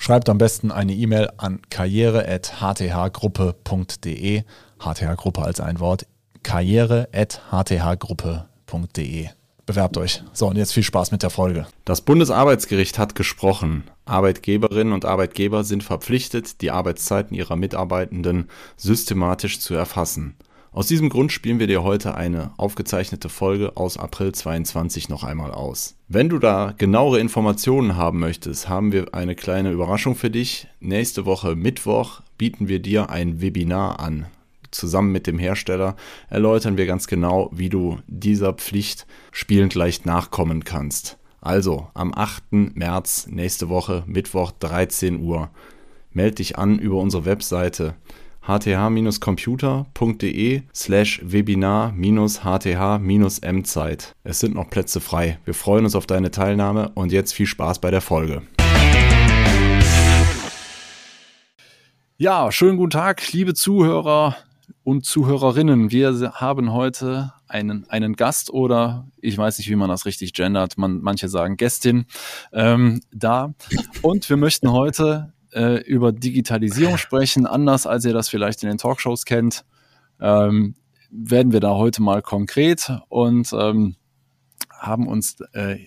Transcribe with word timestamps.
Schreibt 0.00 0.28
am 0.30 0.38
besten 0.38 0.70
eine 0.70 0.94
E-Mail 0.94 1.28
an 1.36 1.60
karriere.hthgruppe.de. 1.68 4.42
HTH-Gruppe 4.78 5.42
als 5.42 5.60
ein 5.60 5.80
Wort. 5.80 6.06
karriere.hthgruppe.de. 6.44 9.28
Bewerbt 9.66 9.96
euch. 9.98 10.22
So, 10.32 10.46
und 10.46 10.56
jetzt 10.56 10.72
viel 10.72 10.84
Spaß 10.84 11.10
mit 11.10 11.22
der 11.22 11.28
Folge. 11.30 11.66
Das 11.84 12.00
Bundesarbeitsgericht 12.00 12.98
hat 12.98 13.14
gesprochen. 13.14 13.84
Arbeitgeberinnen 14.06 14.94
und 14.94 15.04
Arbeitgeber 15.04 15.64
sind 15.64 15.84
verpflichtet, 15.84 16.62
die 16.62 16.70
Arbeitszeiten 16.70 17.36
ihrer 17.36 17.56
Mitarbeitenden 17.56 18.48
systematisch 18.78 19.60
zu 19.60 19.74
erfassen. 19.74 20.36
Aus 20.78 20.86
diesem 20.86 21.08
Grund 21.08 21.32
spielen 21.32 21.58
wir 21.58 21.66
dir 21.66 21.82
heute 21.82 22.14
eine 22.14 22.52
aufgezeichnete 22.56 23.28
Folge 23.28 23.76
aus 23.76 23.96
April 23.96 24.30
22 24.30 25.08
noch 25.08 25.24
einmal 25.24 25.50
aus. 25.50 25.96
Wenn 26.06 26.28
du 26.28 26.38
da 26.38 26.72
genauere 26.78 27.18
Informationen 27.18 27.96
haben 27.96 28.20
möchtest, 28.20 28.68
haben 28.68 28.92
wir 28.92 29.12
eine 29.12 29.34
kleine 29.34 29.72
Überraschung 29.72 30.14
für 30.14 30.30
dich. 30.30 30.68
Nächste 30.78 31.26
Woche 31.26 31.56
Mittwoch 31.56 32.20
bieten 32.36 32.68
wir 32.68 32.78
dir 32.78 33.10
ein 33.10 33.40
Webinar 33.40 33.98
an. 33.98 34.26
Zusammen 34.70 35.10
mit 35.10 35.26
dem 35.26 35.40
Hersteller 35.40 35.96
erläutern 36.30 36.76
wir 36.76 36.86
ganz 36.86 37.08
genau, 37.08 37.50
wie 37.52 37.70
du 37.70 37.98
dieser 38.06 38.52
Pflicht 38.52 39.08
spielend 39.32 39.74
leicht 39.74 40.06
nachkommen 40.06 40.62
kannst. 40.62 41.18
Also 41.40 41.88
am 41.94 42.14
8. 42.14 42.52
März 42.52 43.26
nächste 43.28 43.68
Woche 43.68 44.04
Mittwoch 44.06 44.52
13 44.60 45.22
Uhr. 45.22 45.50
Meld 46.12 46.38
dich 46.38 46.56
an 46.56 46.78
über 46.78 46.98
unsere 46.98 47.24
Webseite 47.24 47.96
hth-computer.de 48.48 50.62
slash 50.74 51.20
webinar-hth-mzeit. 51.22 54.14
Es 54.24 54.40
sind 54.40 54.54
noch 54.54 54.70
Plätze 54.70 55.00
frei. 55.00 55.38
Wir 55.44 55.52
freuen 55.54 55.84
uns 55.84 55.94
auf 55.94 56.06
deine 56.06 56.30
Teilnahme 56.30 56.90
und 56.94 57.12
jetzt 57.12 57.34
viel 57.34 57.44
Spaß 57.46 57.80
bei 57.80 57.90
der 57.90 58.00
Folge. 58.00 58.40
Ja, 62.16 62.50
schönen 62.50 62.78
guten 62.78 62.90
Tag, 62.90 63.32
liebe 63.32 63.52
Zuhörer 63.54 64.36
und 64.82 65.04
Zuhörerinnen. 65.04 65.92
Wir 65.92 66.32
haben 66.34 66.72
heute 66.72 67.32
einen, 67.46 67.88
einen 67.90 68.16
Gast 68.16 68.50
oder 68.50 69.06
ich 69.20 69.38
weiß 69.38 69.58
nicht, 69.58 69.70
wie 69.70 69.76
man 69.76 69.88
das 69.88 70.04
richtig 70.06 70.32
gendert. 70.32 70.78
Man, 70.78 71.00
manche 71.00 71.28
sagen 71.28 71.56
Gästin 71.56 72.06
ähm, 72.52 73.02
da. 73.12 73.54
Und 74.02 74.28
wir 74.28 74.36
möchten 74.36 74.72
heute 74.72 75.32
äh, 75.52 75.80
über 75.82 76.12
Digitalisierung 76.12 76.96
sprechen, 76.98 77.46
anders 77.46 77.86
als 77.86 78.04
ihr 78.04 78.12
das 78.12 78.28
vielleicht 78.28 78.62
in 78.62 78.68
den 78.68 78.78
Talkshows 78.78 79.24
kennt, 79.24 79.64
ähm, 80.20 80.74
werden 81.10 81.52
wir 81.52 81.60
da 81.60 81.70
heute 81.70 82.02
mal 82.02 82.22
konkret 82.22 82.92
und 83.08 83.52
ähm, 83.52 83.96
haben 84.70 85.06
uns 85.06 85.40
äh, 85.52 85.78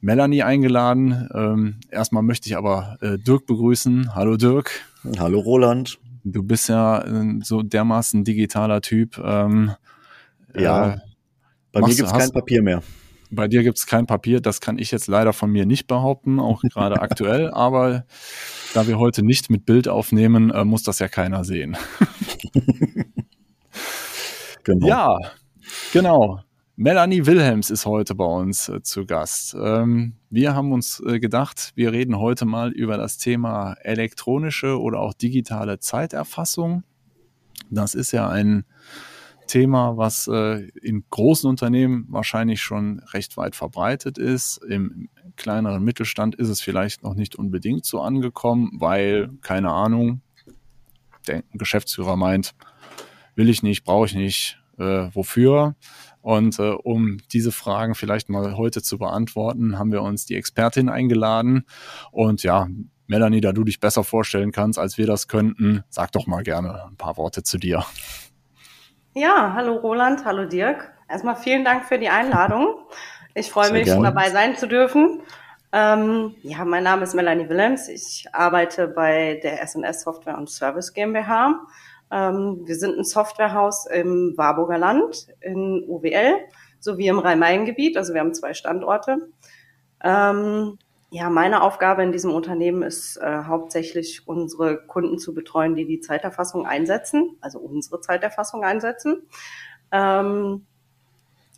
Melanie 0.00 0.42
eingeladen. 0.42 1.28
Ähm, 1.32 1.80
erstmal 1.90 2.22
möchte 2.22 2.48
ich 2.48 2.56
aber 2.56 2.98
äh, 3.00 3.18
Dirk 3.18 3.46
begrüßen. 3.46 4.14
Hallo 4.14 4.36
Dirk. 4.36 4.82
Hallo 5.18 5.38
Roland. 5.38 5.98
Du 6.24 6.42
bist 6.42 6.68
ja 6.68 7.02
äh, 7.02 7.38
so 7.42 7.62
dermaßen 7.62 8.24
digitaler 8.24 8.80
Typ. 8.80 9.18
Ähm, 9.18 9.72
ja. 10.54 10.94
Äh, 10.94 10.98
bei 11.72 11.80
mir 11.80 11.94
gibt 11.94 12.08
es 12.08 12.12
kein 12.12 12.30
Papier 12.30 12.62
mehr. 12.62 12.82
Bei 13.34 13.48
dir 13.48 13.62
gibt 13.62 13.78
es 13.78 13.86
kein 13.86 14.06
Papier. 14.06 14.40
Das 14.40 14.60
kann 14.60 14.78
ich 14.78 14.90
jetzt 14.90 15.06
leider 15.06 15.32
von 15.32 15.50
mir 15.50 15.64
nicht 15.64 15.86
behaupten, 15.86 16.38
auch 16.38 16.60
gerade 16.60 16.96
aktuell. 17.00 17.50
Aber 17.50 18.04
da 18.74 18.86
wir 18.86 18.98
heute 18.98 19.24
nicht 19.24 19.48
mit 19.48 19.64
Bild 19.64 19.88
aufnehmen, 19.88 20.50
äh, 20.50 20.64
muss 20.64 20.82
das 20.82 20.98
ja 20.98 21.08
keiner 21.08 21.42
sehen. 21.42 21.76
genau. 24.64 24.86
Ja, 24.86 25.18
genau. 25.94 26.40
Melanie 26.76 27.24
Wilhelms 27.24 27.70
ist 27.70 27.86
heute 27.86 28.14
bei 28.14 28.24
uns 28.24 28.68
äh, 28.68 28.82
zu 28.82 29.06
Gast. 29.06 29.56
Ähm, 29.58 30.16
wir 30.28 30.54
haben 30.54 30.72
uns 30.72 31.02
äh, 31.06 31.18
gedacht, 31.18 31.72
wir 31.74 31.92
reden 31.92 32.18
heute 32.18 32.44
mal 32.44 32.70
über 32.70 32.98
das 32.98 33.16
Thema 33.16 33.76
elektronische 33.80 34.78
oder 34.78 35.00
auch 35.00 35.14
digitale 35.14 35.78
Zeiterfassung. 35.78 36.84
Das 37.70 37.94
ist 37.94 38.12
ja 38.12 38.28
ein 38.28 38.64
Thema, 39.52 39.98
was 39.98 40.28
äh, 40.28 40.68
in 40.82 41.04
großen 41.10 41.48
Unternehmen 41.48 42.06
wahrscheinlich 42.08 42.62
schon 42.62 43.00
recht 43.12 43.36
weit 43.36 43.54
verbreitet 43.54 44.16
ist. 44.16 44.56
Im 44.66 45.10
kleineren 45.36 45.84
Mittelstand 45.84 46.34
ist 46.36 46.48
es 46.48 46.62
vielleicht 46.62 47.02
noch 47.02 47.12
nicht 47.12 47.36
unbedingt 47.36 47.84
so 47.84 48.00
angekommen, 48.00 48.70
weil, 48.76 49.28
keine 49.42 49.70
Ahnung, 49.70 50.22
der 51.26 51.44
Geschäftsführer 51.52 52.16
meint, 52.16 52.54
will 53.34 53.50
ich 53.50 53.62
nicht, 53.62 53.84
brauche 53.84 54.06
ich 54.06 54.14
nicht, 54.14 54.58
äh, 54.78 55.10
wofür? 55.12 55.76
Und 56.22 56.58
äh, 56.58 56.70
um 56.70 57.18
diese 57.30 57.52
Fragen 57.52 57.94
vielleicht 57.94 58.30
mal 58.30 58.56
heute 58.56 58.80
zu 58.80 58.96
beantworten, 58.96 59.78
haben 59.78 59.92
wir 59.92 60.00
uns 60.00 60.24
die 60.24 60.36
Expertin 60.36 60.88
eingeladen. 60.88 61.66
Und 62.10 62.42
ja, 62.42 62.68
Melanie, 63.06 63.42
da 63.42 63.52
du 63.52 63.64
dich 63.64 63.80
besser 63.80 64.02
vorstellen 64.02 64.50
kannst, 64.50 64.78
als 64.78 64.96
wir 64.96 65.06
das 65.06 65.28
könnten, 65.28 65.84
sag 65.90 66.12
doch 66.12 66.26
mal 66.26 66.42
gerne 66.42 66.86
ein 66.86 66.96
paar 66.96 67.18
Worte 67.18 67.42
zu 67.42 67.58
dir. 67.58 67.84
Ja, 69.14 69.52
hallo 69.54 69.76
Roland, 69.76 70.24
hallo 70.24 70.46
Dirk. 70.46 70.90
Erstmal 71.06 71.36
vielen 71.36 71.66
Dank 71.66 71.84
für 71.84 71.98
die 71.98 72.08
Einladung. 72.08 72.78
Ich 73.34 73.50
freue 73.50 73.66
Sehr 73.66 73.74
mich, 73.74 73.84
gerne. 73.84 74.04
dabei 74.04 74.30
sein 74.30 74.56
zu 74.56 74.66
dürfen. 74.66 75.20
Ähm, 75.70 76.34
ja, 76.40 76.64
mein 76.64 76.82
Name 76.82 77.02
ist 77.02 77.12
Melanie 77.12 77.46
Willems. 77.46 77.88
Ich 77.88 78.24
arbeite 78.32 78.88
bei 78.88 79.38
der 79.42 79.60
SNS 79.66 80.04
Software 80.04 80.38
und 80.38 80.48
Service 80.48 80.94
GmbH. 80.94 81.60
Ähm, 82.10 82.62
wir 82.64 82.74
sind 82.74 82.98
ein 82.98 83.04
Softwarehaus 83.04 83.84
im 83.84 84.32
Warburger 84.38 84.78
Land, 84.78 85.26
in 85.42 85.84
UWL, 85.86 86.38
sowie 86.80 87.08
im 87.08 87.18
Rhein-Main-Gebiet. 87.18 87.98
Also 87.98 88.14
wir 88.14 88.20
haben 88.22 88.32
zwei 88.32 88.54
Standorte. 88.54 89.28
Ähm, 90.02 90.78
ja, 91.14 91.28
meine 91.28 91.60
Aufgabe 91.60 92.02
in 92.02 92.10
diesem 92.10 92.32
Unternehmen 92.32 92.82
ist 92.82 93.18
äh, 93.18 93.44
hauptsächlich 93.44 94.26
unsere 94.26 94.78
Kunden 94.86 95.18
zu 95.18 95.34
betreuen, 95.34 95.76
die 95.76 95.84
die 95.84 96.00
Zeiterfassung 96.00 96.66
einsetzen, 96.66 97.36
also 97.42 97.58
unsere 97.58 98.00
Zeiterfassung 98.00 98.64
einsetzen. 98.64 99.28
Ähm, 99.90 100.64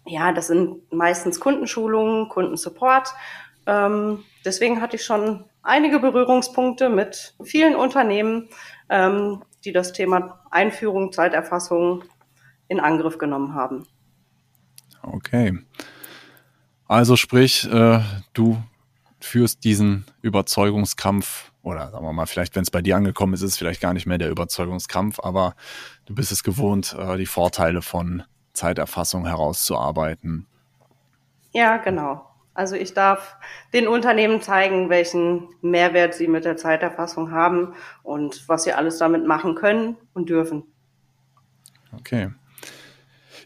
ja, 0.05 0.33
das 0.33 0.49
sind 0.49 0.93
meistens 0.93 1.39
Kundenschulungen, 1.39 2.29
Kundensupport. 2.31 3.15
Ähm, 3.67 4.25
deswegen 4.45 4.81
hatte 4.81 4.97
ich 4.97 5.05
schon 5.05 5.45
einige 5.63 6.01
Berührungspunkte 6.01 6.89
mit 6.89 7.37
vielen 7.45 7.77
Unternehmen, 7.77 8.49
ähm, 8.89 9.45
die 9.65 9.71
das 9.71 9.93
Thema 9.93 10.41
Einführung, 10.51 11.13
Zeiterfassung 11.13 12.03
in 12.67 12.81
Angriff 12.81 13.19
genommen 13.19 13.55
haben. 13.55 13.87
Okay. 15.01 15.57
Also 16.89 17.15
sprich, 17.15 17.71
äh, 17.73 18.01
du 18.33 18.59
führst 19.25 19.65
diesen 19.65 20.05
Überzeugungskampf 20.23 21.53
oder 21.63 21.91
sagen 21.91 22.05
wir 22.05 22.13
mal, 22.13 22.27
vielleicht 22.27 22.55
wenn 22.55 22.63
es 22.63 22.71
bei 22.71 22.83
dir 22.83 22.97
angekommen 22.97 23.33
ist, 23.35 23.43
ist 23.43 23.53
es 23.53 23.59
vielleicht 23.59 23.81
gar 23.81 23.95
nicht 23.95 24.07
mehr 24.07 24.19
der 24.19 24.31
Überzeugungskampf, 24.31 25.19
aber 25.21 25.55
du 26.05 26.15
bist 26.15 26.31
es 26.31 26.43
gewohnt, 26.43 26.95
äh, 26.99 27.17
die 27.17 27.27
Vorteile 27.27 27.83
von 27.83 28.23
Zeiterfassung 28.53 29.27
herauszuarbeiten. 29.27 30.47
Ja, 31.53 31.79
genau. 31.79 32.27
Also 32.53 32.77
ich 32.77 32.95
darf 32.95 33.37
den 33.73 33.89
Unternehmen 33.89 34.41
zeigen, 34.41 34.89
welchen 34.89 35.49
Mehrwert 35.61 36.15
sie 36.15 36.29
mit 36.29 36.45
der 36.45 36.57
Zeiterfassung 36.57 37.33
haben 37.33 37.75
und 38.03 38.49
was 38.49 38.65
sie 38.65 38.73
alles 38.73 38.99
damit 38.99 39.27
machen 39.27 39.57
können 39.57 39.97
und 40.13 40.29
dürfen. 40.29 40.63
Okay. 41.99 42.31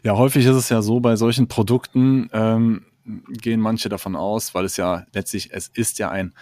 Ja, 0.03 0.15
häufig 0.15 0.45
ist 0.45 0.55
es 0.55 0.69
ja 0.69 0.81
so 0.81 0.99
bei 0.99 1.15
solchen 1.15 1.47
Produkten, 1.47 2.29
ähm, 2.33 2.85
gehen 3.29 3.59
manche 3.61 3.89
davon 3.89 4.15
aus, 4.15 4.53
weil 4.53 4.65
es 4.65 4.77
ja 4.77 5.05
letztlich, 5.13 5.51
es 5.51 5.67
ist 5.67 5.99
ja 5.99 6.09
ein, 6.09 6.33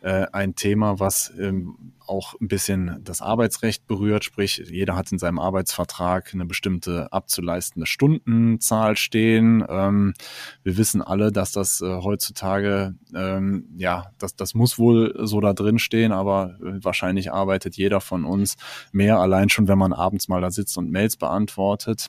äh, 0.00 0.26
ein 0.32 0.54
Thema, 0.54 1.00
was 1.00 1.32
ähm, 1.38 1.92
auch 2.06 2.34
ein 2.40 2.48
bisschen 2.48 3.00
das 3.02 3.20
Arbeitsrecht 3.20 3.86
berührt, 3.86 4.24
sprich, 4.24 4.62
jeder 4.70 4.96
hat 4.96 5.12
in 5.12 5.18
seinem 5.18 5.38
Arbeitsvertrag 5.38 6.32
eine 6.32 6.46
bestimmte 6.46 7.12
abzuleistende 7.12 7.86
Stundenzahl 7.86 8.96
stehen. 8.96 9.64
Ähm, 9.68 10.14
wir 10.62 10.76
wissen 10.76 11.02
alle, 11.02 11.32
dass 11.32 11.52
das 11.52 11.80
äh, 11.80 12.00
heutzutage, 12.00 12.94
ähm, 13.14 13.68
ja, 13.76 14.12
das, 14.18 14.36
das 14.36 14.54
muss 14.54 14.78
wohl 14.78 15.14
so 15.26 15.40
da 15.40 15.52
drin 15.52 15.78
stehen, 15.78 16.12
aber 16.12 16.56
äh, 16.60 16.82
wahrscheinlich 16.82 17.32
arbeitet 17.32 17.76
jeder 17.76 18.00
von 18.00 18.24
uns 18.24 18.56
mehr, 18.92 19.18
allein 19.18 19.48
schon, 19.48 19.68
wenn 19.68 19.78
man 19.78 19.92
abends 19.92 20.28
mal 20.28 20.40
da 20.40 20.50
sitzt 20.50 20.78
und 20.78 20.90
Mails 20.90 21.16
beantwortet. 21.16 22.06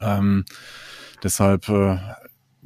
Ähm, 0.00 0.44
deshalb 1.22 1.68
äh, 1.68 1.98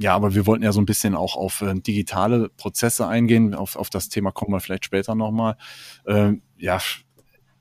ja, 0.00 0.14
aber 0.14 0.35
wir 0.35 0.47
wollten 0.47 0.64
ja 0.64 0.73
so 0.73 0.81
ein 0.81 0.87
bisschen 0.87 1.14
auch 1.14 1.37
auf 1.37 1.61
äh, 1.61 1.75
digitale 1.75 2.49
Prozesse 2.56 3.06
eingehen. 3.06 3.55
Auf, 3.55 3.76
auf 3.76 3.91
das 3.91 4.08
Thema 4.08 4.32
kommen 4.32 4.50
wir 4.50 4.61
vielleicht 4.61 4.87
später 4.87 5.14
nochmal. 5.14 5.56
Ähm, 6.06 6.41
ja, 6.56 6.81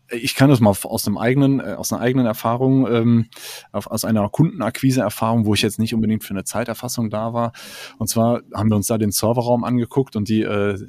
ich 0.10 0.36
kann 0.36 0.50
das 0.50 0.62
mal 0.62 0.70
aus 0.70 1.06
einem 1.06 1.18
eigenen, 1.18 1.60
äh, 1.60 1.74
aus 1.74 1.92
einer 1.92 2.02
eigenen 2.02 2.26
Erfahrung, 2.26 2.88
ähm, 2.88 3.26
aus 3.74 4.06
einer 4.06 4.30
Kundenakquise-Erfahrung, 4.30 5.46
wo 5.46 5.54
ich 5.54 5.62
jetzt 5.64 5.80
nicht 5.80 5.94
unbedingt 5.94 6.24
für 6.24 6.34
eine 6.34 6.46
Zeiterfassung 6.46 7.10
da 7.10 7.34
war. 7.34 7.52
Und 7.98 8.08
zwar 8.08 8.40
haben 8.54 8.70
wir 8.70 8.78
uns 8.78 8.88
da 8.88 8.98
den 8.98 9.12
Serverraum 9.12 9.66
angeguckt 9.66 10.16
und 10.16 10.30
die 10.30 10.44
äh, 10.44 10.80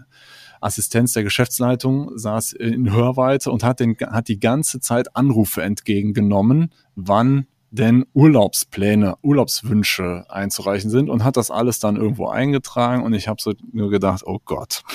Assistenz 0.60 1.14
der 1.14 1.24
Geschäftsleitung 1.24 2.16
saß 2.16 2.52
in 2.52 2.92
Hörweite 2.92 3.50
und 3.50 3.64
hat, 3.64 3.80
den, 3.80 3.96
hat 3.98 4.28
die 4.28 4.38
ganze 4.38 4.78
Zeit 4.78 5.16
Anrufe 5.16 5.62
entgegengenommen, 5.62 6.72
wann 6.94 7.48
denn 7.70 8.04
Urlaubspläne, 8.12 9.16
Urlaubswünsche 9.22 10.24
einzureichen 10.28 10.90
sind 10.90 11.08
und 11.08 11.24
hat 11.24 11.36
das 11.36 11.50
alles 11.50 11.78
dann 11.78 11.96
irgendwo 11.96 12.28
eingetragen 12.28 13.02
und 13.02 13.12
ich 13.14 13.28
habe 13.28 13.40
so 13.40 13.52
nur 13.72 13.90
gedacht, 13.90 14.22
oh 14.26 14.40
Gott. 14.44 14.82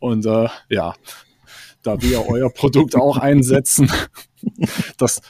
Und 0.00 0.26
äh, 0.26 0.48
ja, 0.68 0.94
da 1.82 2.00
wir 2.00 2.28
euer 2.28 2.50
Produkt 2.50 2.94
auch 2.94 3.16
einsetzen, 3.16 3.90
das, 4.96 5.20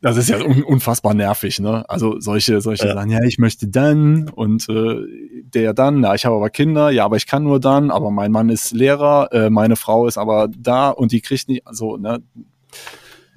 das 0.00 0.16
ist 0.16 0.30
ja 0.30 0.38
un 0.38 0.62
unfassbar 0.62 1.12
nervig, 1.12 1.60
ne? 1.60 1.84
Also 1.88 2.18
solche, 2.18 2.62
solche 2.62 2.86
ja. 2.86 2.94
sagen, 2.94 3.10
ja, 3.10 3.22
ich 3.22 3.38
möchte 3.38 3.68
dann 3.68 4.30
und 4.30 4.68
äh, 4.70 5.02
der 5.42 5.74
dann, 5.74 6.02
ja, 6.02 6.14
ich 6.14 6.24
habe 6.24 6.36
aber 6.36 6.48
Kinder, 6.48 6.90
ja, 6.90 7.04
aber 7.04 7.16
ich 7.16 7.26
kann 7.26 7.42
nur 7.42 7.60
dann, 7.60 7.90
aber 7.90 8.10
mein 8.10 8.32
Mann 8.32 8.48
ist 8.48 8.72
Lehrer, 8.72 9.28
äh, 9.32 9.50
meine 9.50 9.76
Frau 9.76 10.06
ist 10.06 10.16
aber 10.16 10.48
da 10.48 10.88
und 10.88 11.12
die 11.12 11.20
kriegt 11.20 11.48
nicht, 11.48 11.66
also, 11.66 11.98
ne? 11.98 12.22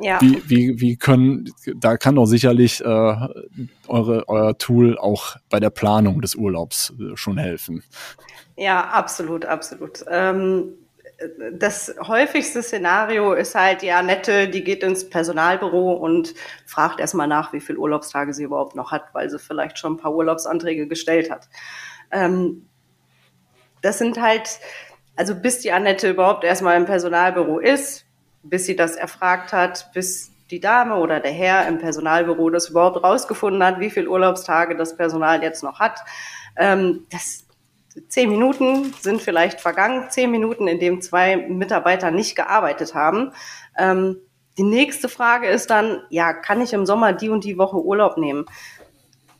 Ja. 0.03 0.19
Wie, 0.21 0.41
wie, 0.49 0.81
wie 0.81 0.97
können, 0.97 1.49
da 1.75 1.95
kann 1.95 2.15
doch 2.15 2.25
sicherlich 2.25 2.81
äh, 2.81 3.15
eure, 3.87 4.27
euer 4.27 4.57
Tool 4.57 4.97
auch 4.97 5.37
bei 5.49 5.61
der 5.61 5.69
Planung 5.69 6.21
des 6.21 6.35
Urlaubs 6.35 6.93
äh, 6.99 7.15
schon 7.15 7.37
helfen. 7.37 7.83
Ja, 8.57 8.81
absolut, 8.89 9.45
absolut. 9.45 10.03
Ähm, 10.09 10.73
das 11.53 11.95
häufigste 12.05 12.61
Szenario 12.61 13.33
ist 13.33 13.55
halt, 13.55 13.81
ja, 13.81 14.01
Nette, 14.01 14.49
die 14.49 14.63
geht 14.63 14.83
ins 14.83 15.09
Personalbüro 15.09 15.93
und 15.93 16.33
fragt 16.65 16.99
erstmal 16.99 17.27
nach, 17.27 17.53
wie 17.53 17.61
viele 17.61 17.79
Urlaubstage 17.79 18.33
sie 18.33 18.43
überhaupt 18.43 18.75
noch 18.75 18.91
hat, 18.91 19.13
weil 19.13 19.29
sie 19.29 19.39
vielleicht 19.39 19.79
schon 19.79 19.93
ein 19.93 19.97
paar 19.97 20.13
Urlaubsanträge 20.13 20.87
gestellt 20.87 21.31
hat. 21.31 21.47
Ähm, 22.11 22.67
das 23.81 23.99
sind 23.99 24.21
halt, 24.21 24.59
also 25.15 25.35
bis 25.35 25.59
die 25.59 25.71
Annette 25.71 26.09
überhaupt 26.09 26.43
erstmal 26.43 26.77
im 26.77 26.85
Personalbüro 26.85 27.59
ist, 27.59 28.05
bis 28.43 28.65
sie 28.65 28.75
das 28.75 28.95
erfragt 28.95 29.53
hat, 29.53 29.91
bis 29.93 30.31
die 30.51 30.59
Dame 30.59 30.95
oder 30.95 31.19
der 31.19 31.31
Herr 31.31 31.67
im 31.67 31.79
Personalbüro 31.79 32.49
das 32.49 32.69
überhaupt 32.69 33.03
rausgefunden 33.03 33.63
hat, 33.63 33.79
wie 33.79 33.89
viele 33.89 34.09
Urlaubstage 34.09 34.75
das 34.75 34.95
Personal 34.95 35.41
jetzt 35.41 35.63
noch 35.63 35.79
hat. 35.79 35.99
Ähm, 36.57 37.07
das 37.11 37.45
zehn 38.07 38.29
Minuten 38.29 38.93
sind 39.01 39.21
vielleicht 39.21 39.61
vergangen, 39.61 40.09
zehn 40.09 40.31
Minuten, 40.31 40.67
in 40.67 40.79
dem 40.79 41.01
zwei 41.01 41.37
Mitarbeiter 41.37 42.11
nicht 42.11 42.35
gearbeitet 42.35 42.93
haben. 42.93 43.31
Ähm, 43.77 44.17
die 44.57 44.63
nächste 44.63 45.09
Frage 45.09 45.47
ist 45.47 45.69
dann, 45.69 46.03
ja, 46.09 46.33
kann 46.33 46.61
ich 46.61 46.73
im 46.73 46.85
Sommer 46.85 47.13
die 47.13 47.29
und 47.29 47.43
die 47.43 47.57
Woche 47.57 47.77
Urlaub 47.77 48.17
nehmen? 48.17 48.45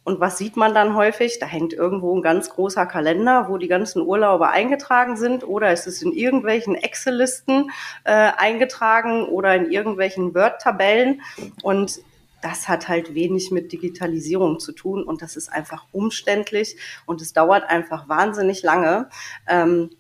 Und 0.04 0.20
was 0.20 0.38
sieht 0.38 0.58
man 0.58 0.74
dann 0.74 0.96
häufig? 0.96 1.40
Da 1.40 1.46
hängt 1.46 1.74
irgendwo 1.74 2.16
ein 2.16 2.22
ganz 2.22 2.50
großer 2.50 2.86
Kalender, 2.86 3.48
wo 3.50 3.58
die 3.58 3.70
ganzen 3.70 4.02
Urlaube 4.02 4.50
eingetragen 4.50 5.16
sind, 5.16 5.48
oder 5.48 5.72
ist 5.72 5.88
es 5.88 6.02
in 6.02 6.12
irgendwelchen 6.12 6.76
Excel-Listen 6.76 7.72
äh, 8.04 8.32
eingetragen 8.38 9.26
oder 9.26 9.56
in 9.56 9.72
irgendwelchen 9.72 10.36
Word-Tabellen. 10.36 11.22
Und 11.62 12.02
das 12.42 12.68
hat 12.68 12.90
halt 12.90 13.16
wenig 13.16 13.52
mit 13.52 13.72
Digitalisierung 13.72 14.60
zu 14.60 14.74
tun 14.74 15.04
und 15.04 15.22
das 15.22 15.38
ist 15.38 15.48
einfach 15.52 15.86
umständlich 15.94 16.76
und 17.06 17.22
es 17.22 17.32
dauert 17.32 17.64
einfach 17.70 18.10
wahnsinnig 18.10 18.64
lange. 18.64 19.10
Ähm, 19.48 19.92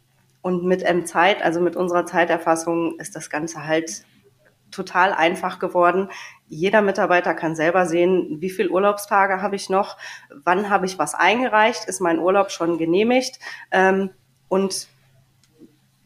und 0.41 0.65
mit 0.65 0.83
M-Zeit, 0.83 1.41
also 1.41 1.61
mit 1.61 1.77
unserer 1.77 2.05
Zeiterfassung, 2.05 2.99
ist 2.99 3.15
das 3.15 3.29
Ganze 3.29 3.65
halt 3.65 4.03
total 4.73 5.13
einfach 5.13 5.59
geworden. 5.59 6.09
Jeder 6.47 6.81
Mitarbeiter 6.81 7.33
kann 7.33 7.55
selber 7.55 7.85
sehen, 7.85 8.37
wie 8.41 8.49
viele 8.49 8.69
Urlaubstage 8.69 9.41
habe 9.41 9.55
ich 9.55 9.69
noch, 9.69 9.97
wann 10.43 10.69
habe 10.69 10.85
ich 10.85 10.99
was 10.99 11.15
eingereicht, 11.15 11.85
ist 11.85 12.01
mein 12.01 12.19
Urlaub 12.19 12.51
schon 12.51 12.77
genehmigt 12.77 13.39
ähm, 13.71 14.11
und 14.49 14.87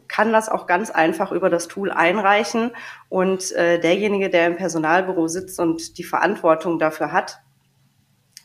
kann 0.07 0.31
das 0.31 0.49
auch 0.49 0.67
ganz 0.67 0.89
einfach 0.89 1.31
über 1.31 1.49
das 1.49 1.67
Tool 1.67 1.91
einreichen. 1.91 2.71
Und 3.09 3.51
äh, 3.51 3.79
derjenige, 3.79 4.29
der 4.29 4.47
im 4.47 4.55
Personalbüro 4.55 5.27
sitzt 5.27 5.59
und 5.59 5.97
die 5.97 6.03
Verantwortung 6.03 6.79
dafür 6.79 7.11
hat, 7.11 7.41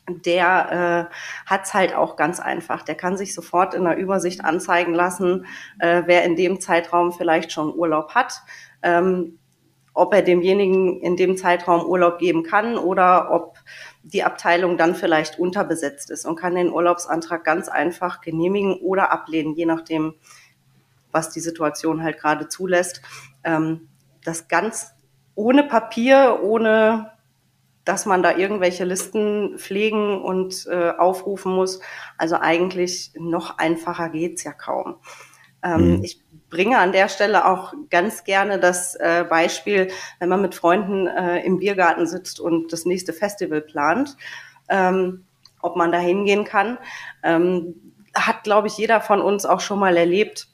der 0.09 1.11
äh, 1.49 1.55
es 1.63 1.75
halt 1.75 1.95
auch 1.95 2.17
ganz 2.17 2.41
einfach. 2.41 2.83
Der 2.83 2.97
kann 2.97 3.17
sich 3.17 3.35
sofort 3.35 3.75
in 3.75 3.85
der 3.85 3.97
Übersicht 3.97 4.45
anzeigen 4.45 4.95
lassen, 4.95 5.47
äh, 5.79 6.03
wer 6.07 6.25
in 6.25 6.37
dem 6.37 6.61
Zeitraum 6.61 7.13
vielleicht 7.13 7.53
schon 7.53 7.75
Urlaub 7.75 8.15
hat. 8.15 8.43
Ähm, 8.83 9.39
ob 9.95 10.15
er 10.15 10.23
demjenigen 10.23 11.01
in 11.01 11.17
dem 11.17 11.37
Zeitraum 11.37 11.85
Urlaub 11.85 12.19
geben 12.19 12.43
kann 12.43 12.79
oder 12.79 13.31
ob 13.31 13.59
die 14.03 14.25
Abteilung 14.25 14.77
dann 14.79 14.95
vielleicht 14.95 15.39
unterbesetzt 15.39 16.11
ist 16.11 16.25
und 16.25 16.37
kann 16.37 16.55
den 16.55 16.73
Urlaubsantrag 16.73 17.45
ganz 17.45 17.69
einfach 17.69 18.21
genehmigen 18.21 18.75
oder 18.81 19.13
ablehnen, 19.13 19.55
je 19.55 19.67
nachdem, 19.67 20.15
was 21.11 21.31
die 21.31 21.41
Situation 21.41 22.03
halt 22.03 22.19
gerade 22.19 22.49
zulässt. 22.49 23.03
Ähm, 23.45 23.89
das 24.25 24.49
ganz 24.49 24.93
ohne 25.35 25.65
Papier, 25.65 26.41
ohne 26.43 27.13
dass 27.85 28.07
man 28.07 28.23
da 28.23 28.37
irgendwelche 28.37 28.85
Listen 28.85 29.59
pflegen 29.59 30.23
und 30.23 30.67
äh, 30.71 30.91
aufrufen 30.91 31.53
muss. 31.53 31.81
Also 32.17 32.37
eigentlich 32.37 33.13
noch 33.19 33.59
einfacher 33.59 34.09
geht's 34.09 34.45
ja 34.45 34.53
kaum. 34.53 34.97
Ähm, 35.63 35.97
mhm. 35.97 36.05
Ich 36.05 36.22
bringe 36.53 36.79
an 36.79 36.93
der 36.93 37.09
Stelle 37.09 37.47
auch 37.47 37.73
ganz 37.91 38.25
gerne 38.25 38.61
das 38.61 38.95
äh, 38.95 39.25
Beispiel, 39.29 39.89
wenn 40.21 40.29
man 40.29 40.43
mit 40.43 40.55
Freunden 40.55 41.09
äh, 41.09 41.41
im 41.41 41.59
Biergarten 41.59 42.07
sitzt 42.07 42.39
und 42.39 42.73
das 42.73 42.85
nächste 42.85 43.13
Festival 43.13 43.63
plant, 43.63 44.17
ähm, 44.69 45.25
ob 45.63 45.77
man 45.77 45.91
da 45.91 45.99
hingehen 45.99 46.45
kann. 46.45 46.79
Ähm, 47.25 47.95
hat, 48.15 48.45
glaube 48.45 48.69
ich, 48.69 48.77
jeder 48.77 49.01
von 49.01 49.23
uns 49.23 49.47
auch 49.47 49.61
schon 49.61 49.79
mal 49.79 49.97
erlebt. 49.97 50.49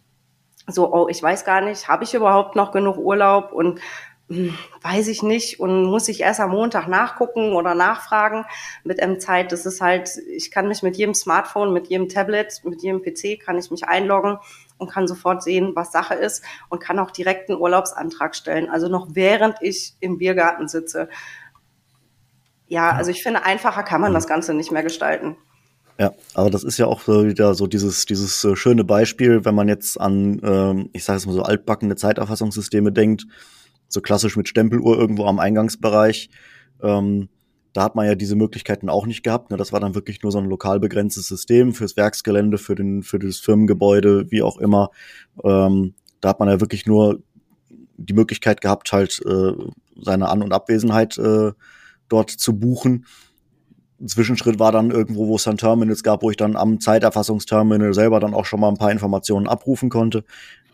So, 0.68 0.94
oh, 0.94 1.08
ich 1.08 1.20
weiß 1.20 1.44
gar 1.44 1.60
nicht, 1.60 1.88
habe 1.88 2.04
ich 2.04 2.14
überhaupt 2.14 2.54
noch 2.54 2.70
genug 2.70 2.96
Urlaub 2.96 3.52
und 3.52 3.80
hm, 4.28 4.56
weiß 4.82 5.08
ich 5.08 5.24
nicht 5.24 5.58
und 5.58 5.84
muss 5.84 6.06
ich 6.08 6.20
erst 6.20 6.38
am 6.38 6.50
Montag 6.50 6.86
nachgucken 6.86 7.54
oder 7.54 7.74
nachfragen 7.74 8.44
mit 8.84 9.00
M-Zeit. 9.00 9.50
Das 9.50 9.66
ist 9.66 9.80
halt, 9.80 10.10
ich 10.30 10.52
kann 10.52 10.68
mich 10.68 10.84
mit 10.84 10.96
jedem 10.96 11.14
Smartphone, 11.14 11.72
mit 11.72 11.88
jedem 11.88 12.08
Tablet, 12.08 12.60
mit 12.62 12.82
jedem 12.82 13.02
PC 13.02 13.40
kann 13.44 13.58
ich 13.58 13.72
mich 13.72 13.88
einloggen 13.88 14.38
und 14.78 14.90
kann 14.90 15.06
sofort 15.06 15.42
sehen, 15.42 15.72
was 15.74 15.92
Sache 15.92 16.14
ist 16.14 16.42
und 16.68 16.80
kann 16.80 16.98
auch 16.98 17.10
direkt 17.10 17.50
einen 17.50 17.60
Urlaubsantrag 17.60 18.34
stellen. 18.34 18.70
Also 18.70 18.88
noch 18.88 19.08
während 19.12 19.56
ich 19.60 19.94
im 20.00 20.18
Biergarten 20.18 20.68
sitze. 20.68 21.08
Ja, 22.66 22.90
also 22.92 23.10
ich 23.10 23.22
finde, 23.22 23.44
einfacher 23.44 23.82
kann 23.82 24.00
man 24.00 24.14
das 24.14 24.26
Ganze 24.26 24.54
nicht 24.54 24.72
mehr 24.72 24.82
gestalten. 24.82 25.36
Ja, 25.98 26.12
aber 26.34 26.48
das 26.48 26.62
ist 26.62 26.78
ja 26.78 26.86
auch 26.86 27.08
wieder 27.08 27.54
so 27.54 27.66
dieses, 27.66 28.06
dieses 28.06 28.44
äh, 28.44 28.54
schöne 28.54 28.84
Beispiel, 28.84 29.44
wenn 29.44 29.56
man 29.56 29.66
jetzt 29.66 30.00
an, 30.00 30.40
ähm, 30.44 30.90
ich 30.92 31.02
sage 31.02 31.16
es 31.16 31.26
mal 31.26 31.32
so, 31.32 31.42
altbackene 31.42 31.96
Zeiterfassungssysteme 31.96 32.92
denkt, 32.92 33.26
so 33.88 34.00
klassisch 34.00 34.36
mit 34.36 34.48
Stempeluhr 34.48 34.96
irgendwo 34.96 35.26
am 35.26 35.40
Eingangsbereich. 35.40 36.30
Ähm, 36.82 37.28
da 37.72 37.82
hat 37.82 37.94
man 37.94 38.06
ja 38.06 38.14
diese 38.14 38.36
Möglichkeiten 38.36 38.88
auch 38.88 39.06
nicht 39.06 39.22
gehabt. 39.22 39.50
Ne? 39.50 39.56
Das 39.56 39.72
war 39.72 39.80
dann 39.80 39.94
wirklich 39.94 40.22
nur 40.22 40.32
so 40.32 40.38
ein 40.38 40.48
lokal 40.48 40.80
begrenztes 40.80 41.28
System 41.28 41.72
fürs 41.72 41.96
Werksgelände, 41.96 42.58
für, 42.58 42.74
den, 42.74 43.02
für 43.02 43.18
das 43.18 43.38
Firmengebäude, 43.38 44.30
wie 44.30 44.42
auch 44.42 44.58
immer. 44.58 44.90
Ähm, 45.44 45.94
da 46.20 46.30
hat 46.30 46.40
man 46.40 46.48
ja 46.48 46.60
wirklich 46.60 46.86
nur 46.86 47.22
die 47.96 48.14
Möglichkeit 48.14 48.60
gehabt, 48.60 48.92
halt 48.92 49.20
äh, 49.26 49.52
seine 50.00 50.28
An- 50.28 50.42
und 50.42 50.52
Abwesenheit 50.52 51.18
äh, 51.18 51.52
dort 52.08 52.30
zu 52.30 52.58
buchen. 52.58 53.06
Ein 54.00 54.08
Zwischenschritt 54.08 54.58
war 54.58 54.72
dann 54.72 54.90
irgendwo, 54.90 55.26
wo 55.26 55.36
es 55.36 55.44
dann 55.44 55.56
Terminals 55.56 56.02
gab, 56.02 56.22
wo 56.22 56.30
ich 56.30 56.36
dann 56.36 56.56
am 56.56 56.80
Zeiterfassungsterminal 56.80 57.92
selber 57.92 58.20
dann 58.20 58.34
auch 58.34 58.46
schon 58.46 58.60
mal 58.60 58.68
ein 58.68 58.76
paar 58.76 58.92
Informationen 58.92 59.48
abrufen 59.48 59.90
konnte. 59.90 60.24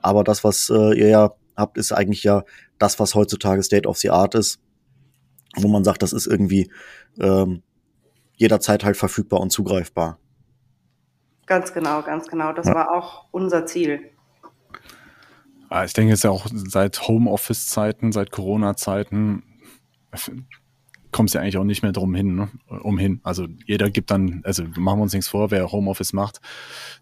Aber 0.02 0.22
das, 0.22 0.44
was 0.44 0.70
äh, 0.70 0.98
ihr 0.98 1.08
ja 1.08 1.34
habt, 1.56 1.78
ist 1.78 1.92
eigentlich 1.92 2.22
ja 2.22 2.44
das, 2.78 3.00
was 3.00 3.14
heutzutage 3.14 3.62
State 3.62 3.88
of 3.88 3.96
the 3.98 4.10
Art 4.10 4.34
ist 4.34 4.60
wo 5.56 5.68
man 5.68 5.84
sagt, 5.84 6.02
das 6.02 6.12
ist 6.12 6.26
irgendwie 6.26 6.70
ähm, 7.18 7.62
jederzeit 8.36 8.84
halt 8.84 8.96
verfügbar 8.96 9.40
und 9.40 9.50
zugreifbar. 9.50 10.18
Ganz 11.46 11.72
genau, 11.72 12.02
ganz 12.02 12.26
genau. 12.26 12.52
Das 12.52 12.66
ja. 12.66 12.74
war 12.74 12.92
auch 12.92 13.26
unser 13.30 13.66
Ziel. 13.66 14.00
Ich 15.84 15.92
denke 15.92 16.10
jetzt 16.10 16.24
ja 16.24 16.30
auch 16.30 16.46
seit 16.52 17.08
Homeoffice-Zeiten, 17.08 18.12
seit 18.12 18.30
Corona-Zeiten 18.30 19.42
kommt 21.14 21.30
es 21.30 21.34
ja 21.34 21.40
eigentlich 21.40 21.58
auch 21.58 21.64
nicht 21.64 21.82
mehr 21.82 21.92
drum 21.92 22.12
hin, 22.12 22.34
ne? 22.34 22.48
umhin. 22.82 23.20
Also 23.22 23.46
jeder 23.66 23.88
gibt 23.88 24.10
dann, 24.10 24.42
also 24.44 24.64
machen 24.76 24.98
wir 24.98 25.02
uns 25.04 25.12
nichts 25.12 25.28
vor, 25.28 25.52
wer 25.52 25.70
Homeoffice 25.70 26.12
macht, 26.12 26.40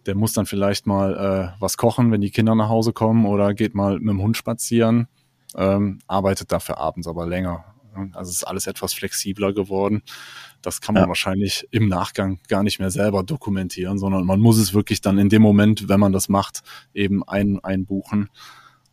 der 0.05 0.13
muss 0.13 0.33
dann 0.33 0.45
vielleicht 0.45 0.85
mal 0.85 1.15
äh, 1.55 1.59
was 1.59 1.77
kochen, 1.77 2.11
wenn 2.11 2.21
die 2.21 2.29
Kinder 2.29 2.53
nach 2.53 2.69
Hause 2.69 2.93
kommen 2.93 3.25
oder 3.25 3.55
geht 3.55 3.73
mal 3.73 3.99
mit 3.99 4.09
dem 4.09 4.21
Hund 4.21 4.37
spazieren, 4.37 5.07
ähm, 5.55 5.97
arbeitet 6.05 6.51
dafür 6.51 6.77
abends 6.77 7.07
aber 7.07 7.25
länger. 7.25 7.65
Also 8.13 8.29
es 8.29 8.37
ist 8.37 8.43
alles 8.43 8.67
etwas 8.67 8.93
flexibler 8.93 9.53
geworden. 9.53 10.03
Das 10.61 10.81
kann 10.81 10.95
man 10.95 11.03
ja. 11.03 11.07
wahrscheinlich 11.07 11.67
im 11.71 11.87
Nachgang 11.87 12.39
gar 12.47 12.63
nicht 12.63 12.79
mehr 12.79 12.91
selber 12.91 13.23
dokumentieren, 13.23 13.97
sondern 13.97 14.25
man 14.25 14.39
muss 14.39 14.57
es 14.57 14.73
wirklich 14.73 15.01
dann 15.01 15.17
in 15.17 15.29
dem 15.29 15.41
Moment, 15.41 15.89
wenn 15.89 15.99
man 15.99 16.11
das 16.11 16.29
macht, 16.29 16.63
eben 16.93 17.23
ein, 17.27 17.59
einbuchen. 17.63 18.29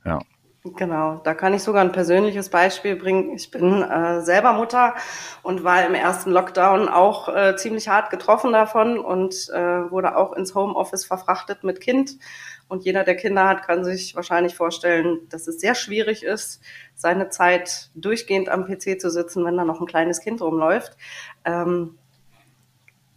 Ja. 0.05 0.21
Genau, 0.63 1.23
da 1.25 1.33
kann 1.33 1.55
ich 1.55 1.63
sogar 1.63 1.83
ein 1.83 1.93
persönliches 1.93 2.51
Beispiel 2.51 2.95
bringen. 2.95 3.35
Ich 3.35 3.51
bin 3.51 3.83
äh, 3.83 4.21
selber 4.21 4.53
Mutter 4.53 4.95
und 5.43 5.65
war 5.65 5.87
im 5.87 5.95
ersten 5.95 6.31
Lockdown 6.31 6.87
auch 6.89 7.35
äh, 7.35 7.57
ziemlich 7.57 7.89
hart 7.89 8.11
getroffen 8.11 8.53
davon 8.53 8.99
und 8.99 9.49
äh, 9.55 9.91
wurde 9.91 10.17
auch 10.19 10.35
ins 10.35 10.55
Homeoffice 10.55 11.07
verfrachtet 11.07 11.65
mit 11.65 11.81
Kind. 11.81 12.19
Und 12.71 12.85
jeder, 12.85 13.03
der 13.03 13.17
Kinder 13.17 13.49
hat, 13.49 13.67
kann 13.67 13.85
sich 13.85 14.15
wahrscheinlich 14.15 14.55
vorstellen, 14.55 15.29
dass 15.29 15.49
es 15.49 15.61
sehr 15.61 15.75
schwierig 15.75 16.23
ist, 16.23 16.63
seine 16.95 17.29
Zeit 17.29 17.91
durchgehend 17.97 18.49
am 18.49 18.65
PC 18.65 19.01
zu 19.01 19.11
sitzen, 19.11 19.45
wenn 19.45 19.57
da 19.57 19.65
noch 19.65 19.81
ein 19.81 19.89
kleines 19.89 20.21
Kind 20.21 20.41
rumläuft. 20.41 20.97
Ähm, 21.45 21.99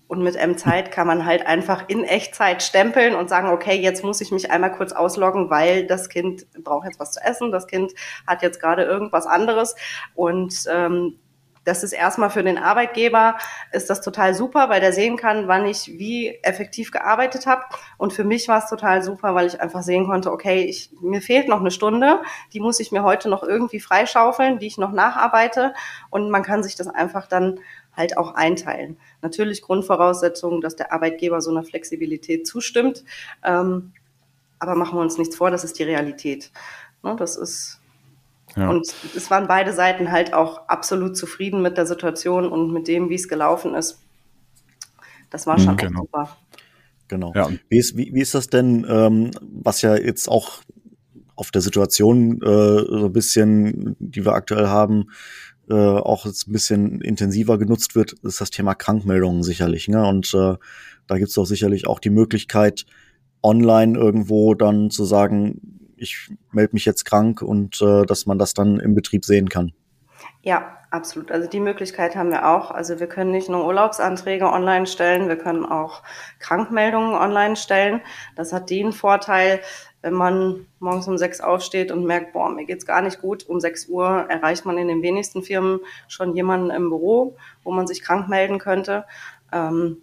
und 0.08 0.24
mit 0.24 0.36
M-Zeit 0.36 0.92
kann 0.92 1.06
man 1.06 1.26
halt 1.26 1.46
einfach 1.46 1.88
in 1.88 2.04
Echtzeit 2.04 2.64
stempeln 2.64 3.14
und 3.14 3.30
sagen, 3.30 3.50
okay, 3.50 3.76
jetzt 3.76 4.04
muss 4.04 4.22
ich 4.22 4.32
mich 4.32 4.50
einmal 4.50 4.72
kurz 4.72 4.92
ausloggen, 4.92 5.52
weil 5.52 5.86
das 5.86 6.10
Kind 6.10 6.48
braucht 6.64 6.88
jetzt 6.88 7.00
was 7.00 7.12
zu 7.12 7.22
essen, 7.22 7.52
das 7.52 7.68
Kind 7.68 7.94
hat 8.26 8.42
jetzt 8.42 8.60
gerade 8.60 8.84
irgendwas 8.84 9.28
anderes. 9.28 9.76
Und 10.16 10.66
ähm, 10.68 11.20
das 11.64 11.84
ist 11.84 11.94
erstmal 11.94 12.30
für 12.30 12.44
den 12.44 12.58
Arbeitgeber 12.58 13.38
ist 13.72 13.90
das 13.90 14.02
total 14.02 14.34
super, 14.34 14.70
weil 14.70 14.82
der 14.82 14.94
sehen 14.94 15.18
kann, 15.18 15.48
wann 15.48 15.66
ich 15.66 15.88
wie 15.88 16.40
effektiv 16.44 16.92
gearbeitet 16.92 17.46
habe. 17.46 17.64
Und 17.98 18.14
für 18.14 18.24
mich 18.24 18.48
war 18.48 18.60
es 18.60 18.70
total 18.70 19.02
super, 19.02 19.34
weil 19.36 19.48
ich 19.48 19.62
einfach 19.62 19.82
sehen 19.82 20.08
konnte, 20.08 20.32
okay, 20.32 20.64
ich, 20.64 20.92
mir 21.02 21.22
fehlt 21.22 21.48
noch 21.48 21.60
eine 21.60 21.72
Stunde, 21.72 22.22
die 22.52 22.60
muss 22.60 22.80
ich 22.80 22.92
mir 22.92 23.04
heute 23.04 23.30
noch 23.30 23.44
irgendwie 23.44 23.80
freischaufeln, 23.80 24.60
die 24.60 24.68
ich 24.68 24.78
noch 24.78 24.92
nacharbeite. 24.92 25.74
Und 26.10 26.30
man 26.30 26.44
kann 26.44 26.64
sich 26.64 26.76
das 26.76 26.88
einfach 26.88 27.28
dann 27.28 27.60
halt 27.96 28.18
auch 28.18 28.36
einteilen. 28.36 28.98
Natürlich 29.22 29.62
Grundvoraussetzung, 29.62 30.62
dass 30.62 30.76
der 30.76 30.92
Arbeitgeber 30.92 31.42
so 31.42 31.52
einer 31.52 31.64
Flexibilität 31.64 32.48
zustimmt. 32.48 33.04
Ähm, 33.44 33.94
aber 34.60 34.76
machen 34.76 34.98
wir 34.98 35.02
uns 35.02 35.18
nichts 35.18 35.36
vor, 35.36 35.52
das 35.52 35.64
ist 35.64 35.78
die 35.78 35.84
Realität. 35.84 36.52
Ne, 37.04 37.16
das 37.18 37.36
ist 37.36 37.82
ja. 38.56 38.70
Und 38.70 38.94
es 39.16 39.32
waren 39.32 39.48
beide 39.48 39.74
Seiten 39.74 40.12
halt 40.12 40.34
auch 40.34 40.68
absolut 40.68 41.18
zufrieden 41.18 41.62
mit 41.62 41.78
der 41.78 41.86
Situation 41.86 42.48
und 42.48 42.72
mit 42.72 42.88
dem, 42.88 43.10
wie 43.10 43.16
es 43.16 43.28
gelaufen 43.28 43.76
ist. 43.76 44.00
Das 45.30 45.48
war 45.48 45.58
schon 45.58 45.78
genau. 45.78 46.02
super. 46.02 46.38
Genau. 47.08 47.32
Ja. 47.36 47.50
Wie, 47.70 47.78
ist, 47.78 47.98
wie, 47.98 48.14
wie 48.14 48.22
ist 48.22 48.36
das 48.36 48.48
denn, 48.48 48.86
ähm, 48.88 49.32
was 49.42 49.82
ja 49.82 49.96
jetzt 49.96 50.30
auch 50.30 50.62
auf 51.36 51.52
der 51.52 51.62
Situation 51.62 52.42
äh, 52.42 52.46
so 52.46 53.06
ein 53.06 53.14
bisschen, 53.14 53.96
die 54.00 54.24
wir 54.24 54.34
aktuell 54.34 54.68
haben, 54.68 55.10
äh, 55.70 55.74
auch 55.74 56.26
jetzt 56.26 56.48
ein 56.48 56.54
bisschen 56.54 57.02
intensiver 57.02 57.58
genutzt 57.58 57.96
wird, 57.96 58.14
ist 58.24 58.42
das 58.42 58.52
Thema 58.52 58.76
Krankmeldungen 58.76 59.44
sicherlich. 59.44 59.88
Ne? 59.88 60.06
Und 60.06 60.34
äh, 60.34 60.56
da 61.08 61.18
gibt 61.18 61.30
es 61.30 61.36
doch 61.36 61.46
sicherlich 61.46 61.88
auch 61.88 62.00
die 62.00 62.10
Möglichkeit, 62.10 62.86
online 63.42 63.98
irgendwo 63.98 64.54
dann 64.54 64.90
zu 64.90 65.06
sagen, 65.06 65.83
ich 65.98 66.30
melde 66.52 66.74
mich 66.74 66.86
jetzt 66.86 67.06
krank 67.06 67.42
und 67.42 67.82
äh, 67.82 68.06
dass 68.06 68.26
man 68.26 68.38
das 68.38 68.54
dann 68.54 68.80
im 68.80 68.96
Betrieb 68.96 69.26
sehen 69.26 69.50
kann. 69.50 69.74
Ja, 70.42 70.78
absolut. 70.92 71.32
Also 71.32 71.50
die 71.50 71.60
Möglichkeit 71.60 72.16
haben 72.16 72.30
wir 72.30 72.48
auch. 72.48 72.72
Also 72.72 73.00
wir 73.00 73.08
können 73.08 73.32
nicht 73.32 73.50
nur 73.50 73.66
Urlaubsanträge 73.66 74.46
online 74.46 74.86
stellen, 74.86 75.30
wir 75.30 75.38
können 75.38 75.66
auch 75.66 76.04
Krankmeldungen 76.40 77.14
online 77.14 77.56
stellen. 77.56 78.02
Das 78.36 78.52
hat 78.52 78.70
den 78.70 78.92
Vorteil, 78.92 79.62
wenn 80.02 80.14
man 80.14 80.66
morgens 80.80 81.08
um 81.08 81.18
sechs 81.18 81.40
aufsteht 81.40 81.92
und 81.92 82.06
merkt, 82.06 82.34
boah, 82.34 82.50
mir 82.50 82.66
geht's 82.66 82.86
gar 82.86 83.02
nicht 83.02 83.22
gut, 83.22 83.48
um 83.48 83.60
sechs 83.62 83.88
Uhr 83.88 84.06
erreicht 84.30 84.66
man 84.66 84.78
in 84.78 84.90
den 84.90 85.02
wenigsten 85.02 85.44
Firmen 85.44 85.80
schon 86.10 86.36
jemanden 86.36 86.72
im 86.72 86.90
Büro, 86.90 87.38
wo 87.64 87.72
man 87.72 87.88
sich 87.88 88.02
krank 88.02 88.28
melden 88.28 88.60
könnte. 88.60 89.06
Ähm, 89.54 90.02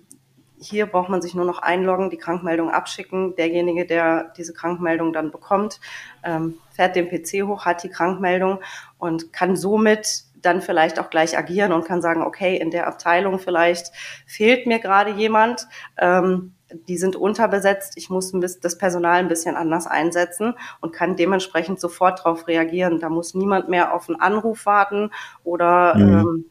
hier 0.61 0.87
braucht 0.87 1.09
man 1.09 1.23
sich 1.23 1.35
nur 1.35 1.47
noch 1.47 1.61
einloggen, 1.61 2.11
die 2.11 2.19
Krankmeldung 2.19 2.71
abschicken. 2.71 3.35
Derjenige, 3.35 3.87
der 3.87 4.33
diese 4.37 4.52
Krankmeldung 4.52 5.12
dann 5.12 5.31
bekommt, 5.31 5.81
ähm, 6.23 6.59
fährt 6.71 6.97
den 6.97 7.09
PC 7.09 7.47
hoch, 7.47 7.64
hat 7.64 7.83
die 7.83 7.88
Krankmeldung 7.88 8.61
und 8.99 9.33
kann 9.33 9.57
somit 9.57 10.25
dann 10.43 10.62
vielleicht 10.62 10.99
auch 10.99 11.11
gleich 11.11 11.37
agieren 11.37 11.73
und 11.73 11.85
kann 11.85 12.02
sagen, 12.02 12.23
okay, 12.23 12.57
in 12.57 12.71
der 12.71 12.87
Abteilung 12.87 13.38
vielleicht 13.38 13.93
fehlt 14.26 14.67
mir 14.67 14.79
gerade 14.79 15.12
jemand. 15.12 15.67
Ähm, 15.99 16.55
die 16.88 16.99
sind 16.99 17.17
unterbesetzt, 17.17 17.95
ich 17.97 18.11
muss 18.11 18.33
das 18.61 18.79
Personal 18.79 19.19
ein 19.19 19.29
bisschen 19.29 19.57
anders 19.57 19.87
einsetzen 19.87 20.55
und 20.81 20.93
kann 20.93 21.17
dementsprechend 21.17 21.81
sofort 21.81 22.21
darauf 22.21 22.47
reagieren. 22.47 23.00
Da 23.00 23.09
muss 23.09 23.35
niemand 23.35 23.69
mehr 23.69 23.93
auf 23.93 24.09
einen 24.09 24.21
Anruf 24.21 24.67
warten 24.67 25.11
oder 25.43 25.97
mhm. 25.97 26.19
ähm, 26.19 26.45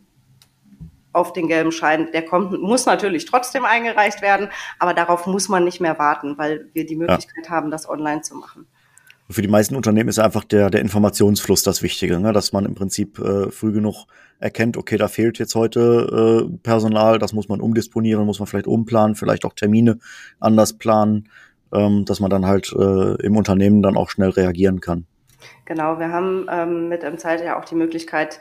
auf 1.14 1.34
den 1.34 1.48
gelben 1.48 1.72
Schein. 1.72 2.10
Der 2.14 2.24
kommt, 2.24 2.62
muss 2.62 2.86
natürlich 2.86 3.26
trotzdem 3.26 3.66
eingereicht 3.66 4.22
werden, 4.22 4.50
aber 4.78 4.94
darauf 4.94 5.26
muss 5.26 5.50
man 5.50 5.64
nicht 5.64 5.82
mehr 5.82 5.98
warten, 5.98 6.38
weil 6.38 6.70
wir 6.74 6.86
die 6.86 6.96
Möglichkeit 6.96 7.46
ja. 7.46 7.50
haben, 7.50 7.72
das 7.72 7.90
online 7.90 8.22
zu 8.22 8.36
machen. 8.36 8.68
für 9.30 9.42
die 9.42 9.48
meisten 9.48 9.76
Unternehmen 9.76 10.10
ist 10.10 10.20
einfach 10.20 10.44
der, 10.44 10.70
der 10.70 10.82
Informationsfluss 10.82 11.64
das 11.64 11.82
Wichtige, 11.82 12.20
ne? 12.20 12.34
dass 12.34 12.54
man 12.54 12.66
im 12.66 12.76
Prinzip 12.76 13.20
äh, 13.20 13.52
früh 13.52 13.72
genug 13.72 14.06
erkennt, 14.40 14.78
okay, 14.78 14.98
da 14.98 15.08
fehlt 15.08 15.38
jetzt 15.38 15.56
heute 15.56 16.48
äh, 16.50 16.58
Personal, 16.64 17.20
das 17.20 17.34
muss 17.34 17.50
man 17.50 17.62
umdisponieren, 17.62 18.26
muss 18.26 18.40
man 18.40 18.48
vielleicht 18.48 18.68
umplanen, 18.68 19.16
vielleicht 19.16 19.46
auch 19.46 19.54
Termine 19.54 20.00
anders 20.40 20.74
planen, 20.74 21.30
ähm, 21.74 22.06
dass 22.06 22.20
man 22.20 22.30
dann 22.30 22.46
halt 22.46 22.72
äh, 22.74 23.22
im 23.26 23.36
Unternehmen 23.36 23.82
dann 23.82 23.98
auch 23.98 24.10
schnell 24.10 24.30
reagieren 24.30 24.80
kann. 24.80 25.06
Genau, 25.66 26.00
wir 26.00 26.12
haben 26.12 26.48
ähm, 26.50 26.90
mit 26.90 27.04
M-Zeit 27.04 27.44
ja 27.44 27.60
auch 27.60 27.66
die 27.66 27.76
Möglichkeit, 27.76 28.40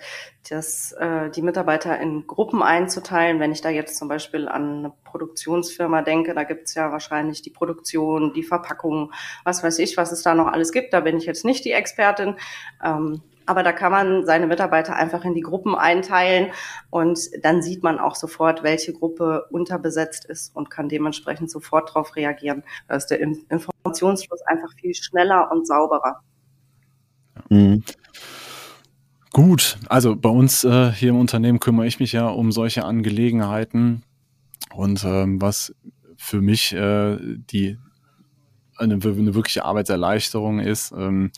das, 0.48 0.92
äh, 0.92 1.30
die 1.30 1.42
Mitarbeiter 1.42 1.98
in 1.98 2.26
Gruppen 2.26 2.62
einzuteilen. 2.62 3.40
Wenn 3.40 3.52
ich 3.52 3.60
da 3.60 3.68
jetzt 3.68 3.96
zum 3.96 4.08
Beispiel 4.08 4.48
an 4.48 4.78
eine 4.78 4.92
Produktionsfirma 5.04 6.02
denke, 6.02 6.34
da 6.34 6.44
gibt's 6.44 6.74
ja 6.74 6.90
wahrscheinlich 6.90 7.42
die 7.42 7.50
Produktion, 7.50 8.32
die 8.32 8.42
Verpackung, 8.42 9.12
was 9.44 9.62
weiß 9.62 9.78
ich, 9.80 9.96
was 9.96 10.12
es 10.12 10.22
da 10.22 10.34
noch 10.34 10.46
alles 10.46 10.72
gibt. 10.72 10.92
Da 10.92 11.00
bin 11.00 11.18
ich 11.18 11.26
jetzt 11.26 11.44
nicht 11.44 11.64
die 11.64 11.72
Expertin. 11.72 12.36
Ähm, 12.84 13.22
aber 13.48 13.62
da 13.62 13.72
kann 13.72 13.90
man 13.90 14.26
seine 14.26 14.46
Mitarbeiter 14.46 14.94
einfach 14.94 15.24
in 15.24 15.32
die 15.32 15.40
Gruppen 15.40 15.74
einteilen 15.74 16.52
und 16.90 17.18
dann 17.42 17.62
sieht 17.62 17.82
man 17.82 17.98
auch 17.98 18.14
sofort, 18.14 18.62
welche 18.62 18.92
Gruppe 18.92 19.46
unterbesetzt 19.50 20.26
ist 20.26 20.54
und 20.54 20.68
kann 20.68 20.90
dementsprechend 20.90 21.50
sofort 21.50 21.88
darauf 21.88 22.14
reagieren. 22.14 22.62
Da 22.88 22.96
ist 22.96 23.06
der 23.06 23.20
Informationsfluss 23.20 24.42
einfach 24.42 24.74
viel 24.78 24.94
schneller 24.94 25.50
und 25.50 25.66
sauberer. 25.66 26.20
Mhm. 27.48 27.82
Gut, 29.32 29.78
also 29.88 30.16
bei 30.16 30.30
uns 30.30 30.64
äh, 30.64 30.90
hier 30.92 31.10
im 31.10 31.18
Unternehmen 31.20 31.60
kümmere 31.60 31.86
ich 31.86 32.00
mich 32.00 32.12
ja 32.12 32.28
um 32.28 32.50
solche 32.50 32.84
Angelegenheiten 32.84 34.02
und 34.74 35.04
ähm, 35.04 35.40
was 35.40 35.74
für 36.16 36.40
mich 36.40 36.72
äh, 36.72 37.18
die 37.20 37.78
eine, 38.76 38.94
eine 38.94 39.34
wirkliche 39.34 39.64
Arbeitserleichterung 39.64 40.60
ist. 40.60 40.92
Ähm, 40.92 41.30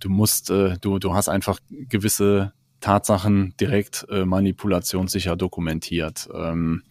du 0.00 0.08
musst, 0.08 0.50
äh, 0.50 0.76
du, 0.80 0.98
du 0.98 1.14
hast 1.14 1.28
einfach 1.28 1.58
gewisse 1.70 2.52
Tatsachen 2.80 3.54
direkt 3.60 4.06
äh, 4.10 4.24
manipulationssicher 4.24 5.36
dokumentiert. 5.36 6.28
Ähm, 6.34 6.82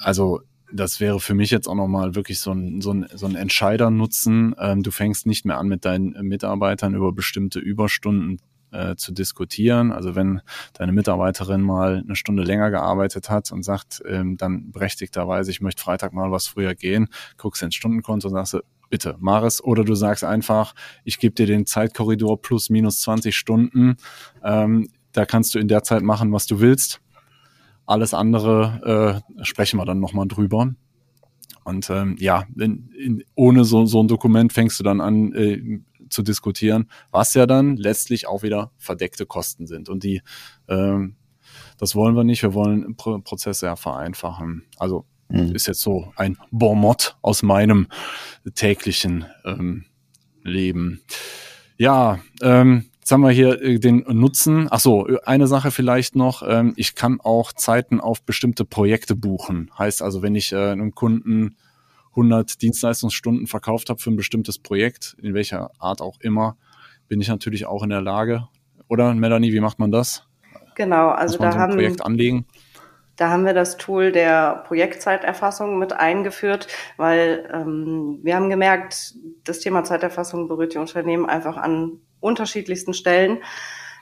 also 0.00 0.42
das 0.74 1.00
wäre 1.00 1.20
für 1.20 1.34
mich 1.34 1.50
jetzt 1.50 1.68
auch 1.68 1.74
nochmal 1.74 2.14
wirklich 2.14 2.40
so 2.40 2.52
ein, 2.52 2.80
so 2.80 2.92
ein, 2.92 3.06
so 3.14 3.26
ein 3.26 3.36
Entscheidernutzen. 3.36 4.54
Ähm, 4.58 4.82
du 4.82 4.90
fängst 4.90 5.26
nicht 5.26 5.44
mehr 5.44 5.58
an, 5.58 5.68
mit 5.68 5.84
deinen 5.84 6.12
Mitarbeitern 6.26 6.94
über 6.94 7.12
bestimmte 7.12 7.60
Überstunden 7.60 8.40
äh, 8.72 8.96
zu 8.96 9.12
diskutieren. 9.12 9.92
Also 9.92 10.16
wenn 10.16 10.40
deine 10.72 10.92
Mitarbeiterin 10.92 11.62
mal 11.62 12.02
eine 12.04 12.16
Stunde 12.16 12.42
länger 12.42 12.70
gearbeitet 12.70 13.30
hat 13.30 13.52
und 13.52 13.62
sagt, 13.62 14.02
ähm, 14.06 14.36
dann 14.36 14.72
berechtigterweise, 14.72 15.50
ich 15.52 15.60
möchte 15.60 15.82
Freitag 15.82 16.12
mal 16.12 16.32
was 16.32 16.48
früher 16.48 16.74
gehen, 16.74 17.08
guckst 17.36 17.62
ins 17.62 17.76
Stundenkonto 17.76 18.28
und 18.28 18.34
sagst, 18.34 18.58
bitte, 18.90 19.16
mach 19.20 19.44
es. 19.44 19.62
Oder 19.62 19.84
du 19.84 19.94
sagst 19.94 20.24
einfach, 20.24 20.74
ich 21.04 21.18
gebe 21.18 21.34
dir 21.34 21.46
den 21.46 21.66
Zeitkorridor 21.66 22.42
plus 22.42 22.68
minus 22.68 23.00
20 23.02 23.36
Stunden. 23.36 23.96
Ähm, 24.42 24.88
da 25.12 25.24
kannst 25.24 25.54
du 25.54 25.60
in 25.60 25.68
der 25.68 25.84
Zeit 25.84 26.02
machen, 26.02 26.32
was 26.32 26.46
du 26.46 26.60
willst. 26.60 27.00
Alles 27.86 28.14
andere 28.14 29.22
äh, 29.38 29.44
sprechen 29.44 29.78
wir 29.78 29.84
dann 29.84 30.00
nochmal 30.00 30.26
drüber. 30.26 30.74
Und 31.64 31.88
ähm, 31.90 32.16
ja, 32.18 32.44
in, 32.58 32.90
in, 32.90 33.24
ohne 33.34 33.64
so, 33.64 33.86
so 33.86 34.02
ein 34.02 34.08
Dokument 34.08 34.52
fängst 34.52 34.78
du 34.78 34.84
dann 34.84 35.00
an 35.00 35.32
äh, 35.32 35.80
zu 36.10 36.22
diskutieren, 36.22 36.88
was 37.10 37.34
ja 37.34 37.46
dann 37.46 37.76
letztlich 37.76 38.26
auch 38.28 38.42
wieder 38.42 38.70
verdeckte 38.76 39.26
Kosten 39.26 39.66
sind. 39.66 39.88
Und 39.88 40.04
die, 40.04 40.22
ähm, 40.68 41.16
das 41.78 41.94
wollen 41.94 42.16
wir 42.16 42.24
nicht. 42.24 42.42
Wir 42.42 42.54
wollen 42.54 42.96
Pro 42.96 43.18
Prozesse 43.20 43.66
ja 43.66 43.76
vereinfachen. 43.76 44.64
Also 44.78 45.06
mhm. 45.28 45.54
ist 45.54 45.66
jetzt 45.66 45.80
so 45.80 46.12
ein 46.16 46.36
Bonmot 46.50 47.16
aus 47.22 47.42
meinem 47.42 47.88
täglichen 48.54 49.24
ähm, 49.44 49.86
Leben. 50.42 51.00
Ja, 51.76 52.20
ähm, 52.42 52.90
Jetzt 53.04 53.12
haben 53.12 53.20
wir 53.20 53.32
hier 53.32 53.60
äh, 53.60 53.78
den 53.78 54.02
Nutzen. 54.08 54.66
Ach 54.70 54.80
so, 54.80 55.06
eine 55.26 55.46
Sache 55.46 55.70
vielleicht 55.70 56.16
noch. 56.16 56.42
Ähm, 56.42 56.72
ich 56.76 56.94
kann 56.94 57.20
auch 57.20 57.52
Zeiten 57.52 58.00
auf 58.00 58.22
bestimmte 58.22 58.64
Projekte 58.64 59.14
buchen. 59.14 59.70
Heißt 59.78 60.00
also, 60.00 60.22
wenn 60.22 60.34
ich 60.34 60.54
äh, 60.54 60.70
einem 60.70 60.94
Kunden 60.94 61.54
100 62.12 62.62
Dienstleistungsstunden 62.62 63.46
verkauft 63.46 63.90
habe 63.90 64.00
für 64.00 64.10
ein 64.10 64.16
bestimmtes 64.16 64.58
Projekt, 64.58 65.16
in 65.20 65.34
welcher 65.34 65.70
Art 65.78 66.00
auch 66.00 66.18
immer, 66.20 66.56
bin 67.06 67.20
ich 67.20 67.28
natürlich 67.28 67.66
auch 67.66 67.82
in 67.82 67.90
der 67.90 68.00
Lage. 68.00 68.48
Oder 68.88 69.12
Melanie, 69.12 69.52
wie 69.52 69.60
macht 69.60 69.78
man 69.78 69.92
das? 69.92 70.26
Genau, 70.74 71.10
also 71.10 71.36
da 71.36 71.52
so 71.52 71.58
haben 71.58 71.74
Projekt 71.74 72.02
anlegen. 72.02 72.46
Da 73.16 73.28
haben 73.28 73.44
wir 73.44 73.52
das 73.52 73.76
Tool 73.76 74.12
der 74.12 74.64
Projektzeiterfassung 74.66 75.78
mit 75.78 75.92
eingeführt, 75.92 76.68
weil 76.96 77.50
ähm, 77.52 78.20
wir 78.22 78.34
haben 78.34 78.48
gemerkt, 78.48 79.14
das 79.44 79.60
Thema 79.60 79.84
Zeiterfassung 79.84 80.48
berührt 80.48 80.72
die 80.72 80.78
Unternehmen 80.78 81.26
einfach 81.26 81.58
an 81.58 82.00
unterschiedlichsten 82.24 82.94
Stellen. 82.94 83.38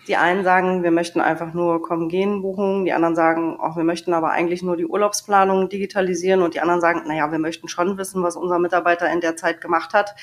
Die 0.09 0.17
einen 0.17 0.43
sagen, 0.43 0.83
wir 0.83 0.91
möchten 0.91 1.21
einfach 1.21 1.55
nur 1.55 1.81
Kommen-Gehen-Buchungen, 1.81 2.85
die 2.85 2.93
anderen 2.93 3.15
sagen, 3.15 3.61
auch 3.61 3.77
wir 3.77 3.85
möchten 3.85 4.13
aber 4.15 4.31
eigentlich 4.31 4.63
nur 4.63 4.77
die 4.77 4.87
Urlaubsplanung 4.87 5.69
digitalisieren 5.69 6.43
und 6.43 6.55
die 6.55 6.61
anderen 6.61 6.81
sagen, 6.81 7.03
naja, 7.07 7.31
wir 7.31 7.39
möchten 7.39 7.69
schon 7.69 7.99
wissen, 7.99 8.23
was 8.23 8.37
unser 8.37 8.59
Mitarbeiter 8.59 9.11
in 9.13 9.21
der 9.21 9.37
Zeit 9.37 9.61
gemacht 9.61 9.95
hat. 9.95 10.15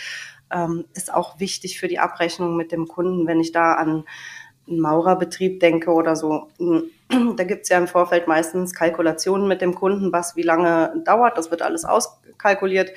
Ähm, 0.52 0.86
ist 0.94 1.14
auch 1.14 1.40
wichtig 1.40 1.80
für 1.80 1.88
die 1.88 2.00
Abrechnung 2.00 2.58
mit 2.58 2.74
dem 2.74 2.88
Kunden, 2.88 3.26
wenn 3.26 3.40
ich 3.40 3.54
da 3.54 3.74
an 3.74 4.04
einen 4.68 4.80
Maurerbetrieb 4.82 5.60
denke 5.60 5.92
oder 5.92 6.16
so. 6.16 6.50
Da 7.10 7.44
gibt's 7.44 7.70
ja 7.70 7.80
im 7.80 7.88
Vorfeld 7.88 8.28
meistens 8.28 8.76
Kalkulationen 8.76 9.48
mit 9.48 9.62
dem 9.62 9.74
Kunden, 9.74 10.14
was 10.14 10.36
wie 10.36 10.44
lange 10.44 10.94
dauert. 11.06 11.40
Das 11.40 11.50
wird 11.50 11.64
alles 11.64 11.84
auskalkuliert. 11.84 12.92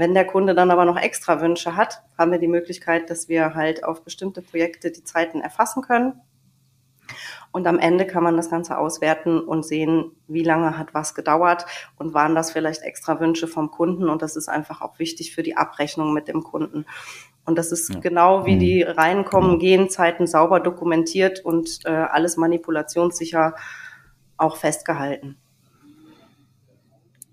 Wenn 0.00 0.14
der 0.14 0.26
Kunde 0.26 0.54
dann 0.54 0.70
aber 0.70 0.86
noch 0.86 0.96
extra 0.96 1.42
Wünsche 1.42 1.76
hat, 1.76 2.02
haben 2.16 2.32
wir 2.32 2.38
die 2.38 2.48
Möglichkeit, 2.48 3.10
dass 3.10 3.28
wir 3.28 3.54
halt 3.54 3.84
auf 3.84 4.02
bestimmte 4.02 4.40
Projekte 4.40 4.90
die 4.90 5.04
Zeiten 5.04 5.42
erfassen 5.42 5.82
können. 5.82 6.14
Und 7.52 7.66
am 7.66 7.78
Ende 7.78 8.06
kann 8.06 8.22
man 8.24 8.34
das 8.38 8.48
Ganze 8.48 8.78
auswerten 8.78 9.40
und 9.40 9.62
sehen, 9.62 10.12
wie 10.26 10.42
lange 10.42 10.78
hat 10.78 10.94
was 10.94 11.14
gedauert 11.14 11.66
und 11.98 12.14
waren 12.14 12.34
das 12.34 12.50
vielleicht 12.50 12.80
extra 12.80 13.20
Wünsche 13.20 13.46
vom 13.46 13.70
Kunden. 13.70 14.08
Und 14.08 14.22
das 14.22 14.36
ist 14.36 14.48
einfach 14.48 14.80
auch 14.80 14.98
wichtig 14.98 15.34
für 15.34 15.42
die 15.42 15.58
Abrechnung 15.58 16.14
mit 16.14 16.28
dem 16.28 16.44
Kunden. 16.44 16.86
Und 17.44 17.58
das 17.58 17.70
ist 17.70 17.92
ja. 17.92 18.00
genau 18.00 18.46
wie 18.46 18.54
mhm. 18.54 18.60
die 18.60 18.82
reinkommen, 18.82 19.58
genau. 19.58 19.60
gehen 19.60 19.90
Zeiten 19.90 20.26
sauber 20.26 20.60
dokumentiert 20.60 21.40
und 21.44 21.80
äh, 21.84 21.90
alles 21.90 22.38
manipulationssicher 22.38 23.54
auch 24.38 24.56
festgehalten. 24.56 25.36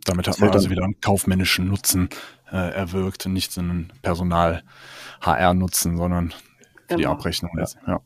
Damit 0.04 0.28
hat 0.28 0.40
man 0.40 0.50
also 0.50 0.70
wieder 0.70 0.84
einen 0.84 1.00
kaufmännischen 1.02 1.68
Nutzen 1.68 2.10
äh, 2.52 2.72
erwirkt 2.72 3.26
und 3.26 3.34
nicht 3.34 3.52
so 3.52 3.62
einen 3.62 3.92
Personal-HR-Nutzen, 4.02 5.98
sondern 5.98 6.32
für 6.32 6.38
genau. 6.88 7.00
die 7.00 7.08
Abrechnung. 7.08 7.52
Ja. 7.58 7.66
ja. 7.88 8.00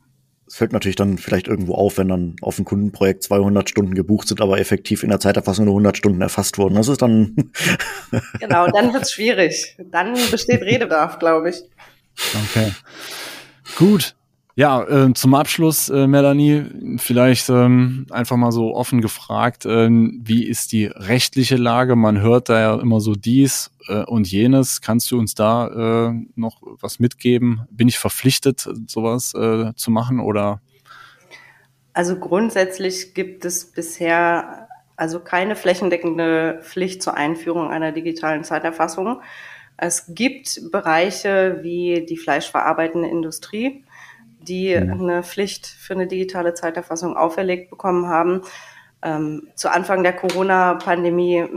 Es 0.48 0.58
fällt 0.58 0.74
natürlich 0.74 0.98
dann 0.98 1.18
vielleicht 1.18 1.48
irgendwo 1.48 1.76
auf, 1.76 1.98
wenn 1.98 2.10
dann 2.10 2.36
auf 2.42 2.60
ein 2.60 2.66
Kundenprojekt 2.66 3.24
200 3.24 3.70
Stunden 3.70 3.94
gebucht 3.96 4.28
sind, 4.28 4.42
aber 4.42 4.60
effektiv 4.60 5.02
in 5.04 5.10
der 5.10 5.22
Zeiterfassung 5.22 5.64
nur 5.64 5.76
100 5.76 5.96
Stunden 5.96 6.22
erfasst 6.22 6.58
wurden. 6.58 6.76
Das 6.76 6.90
ist 6.90 7.02
dann 7.02 7.36
genau, 8.40 8.68
dann 8.68 8.94
wird's 8.94 9.14
schwierig. 9.14 9.78
Dann 9.78 10.14
besteht 10.30 10.62
Redebedarf, 10.62 11.20
glaube 11.20 11.52
ich. 11.52 11.64
Okay. 12.36 12.74
Gut. 13.78 14.16
Ja, 14.56 14.84
äh, 14.84 15.14
zum 15.14 15.34
Abschluss, 15.34 15.88
äh, 15.90 16.08
Melanie, 16.08 16.66
vielleicht 16.98 17.50
ähm, 17.50 18.06
einfach 18.10 18.36
mal 18.36 18.52
so 18.52 18.76
offen 18.76 19.00
gefragt, 19.00 19.66
äh, 19.66 19.90
wie 19.90 20.46
ist 20.46 20.74
die 20.74 20.86
rechtliche 20.88 21.56
Lage? 21.56 21.96
Man 21.96 22.20
hört 22.20 22.50
da 22.50 22.60
ja 22.60 22.80
immer 22.80 23.00
so 23.00 23.14
dies 23.14 23.72
äh, 23.88 24.04
und 24.04 24.30
jenes. 24.30 24.82
Kannst 24.82 25.10
du 25.12 25.18
uns 25.18 25.36
da 25.36 26.10
äh, 26.10 26.14
noch 26.36 26.62
was 26.82 27.00
mitgeben? 27.00 27.62
Bin 27.72 27.88
ich 27.88 27.98
verpflichtet, 27.98 28.68
sowas 28.88 29.34
äh, 29.34 29.74
zu 29.76 29.90
machen 29.90 30.20
oder? 30.20 30.60
Also 31.94 32.18
grundsätzlich 32.18 33.14
gibt 33.14 33.46
es 33.46 33.66
bisher 33.66 34.68
also 34.98 35.20
keine 35.20 35.56
flächendeckende 35.56 36.60
Pflicht 36.62 37.02
zur 37.02 37.16
Einführung 37.16 37.70
einer 37.70 37.92
digitalen 37.92 38.44
Zeiterfassung. 38.44 39.22
Es 39.76 40.14
gibt 40.14 40.62
Bereiche 40.72 41.60
wie 41.64 42.06
die 42.08 42.18
fleischverarbeitende 42.18 43.10
Industrie, 43.10 43.84
die 44.42 44.76
mhm. 44.76 45.02
eine 45.02 45.24
Pflicht 45.24 45.68
für 45.68 45.94
eine 45.94 46.08
digitale 46.08 46.54
Zeiterfassung 46.54 47.16
auferlegt 47.16 47.70
bekommen 47.70 48.08
haben. 48.08 48.42
Ähm, 49.02 49.48
zu 49.56 49.72
Anfang 49.72 50.04
der 50.04 50.14
Corona-Pandemie, 50.14 51.48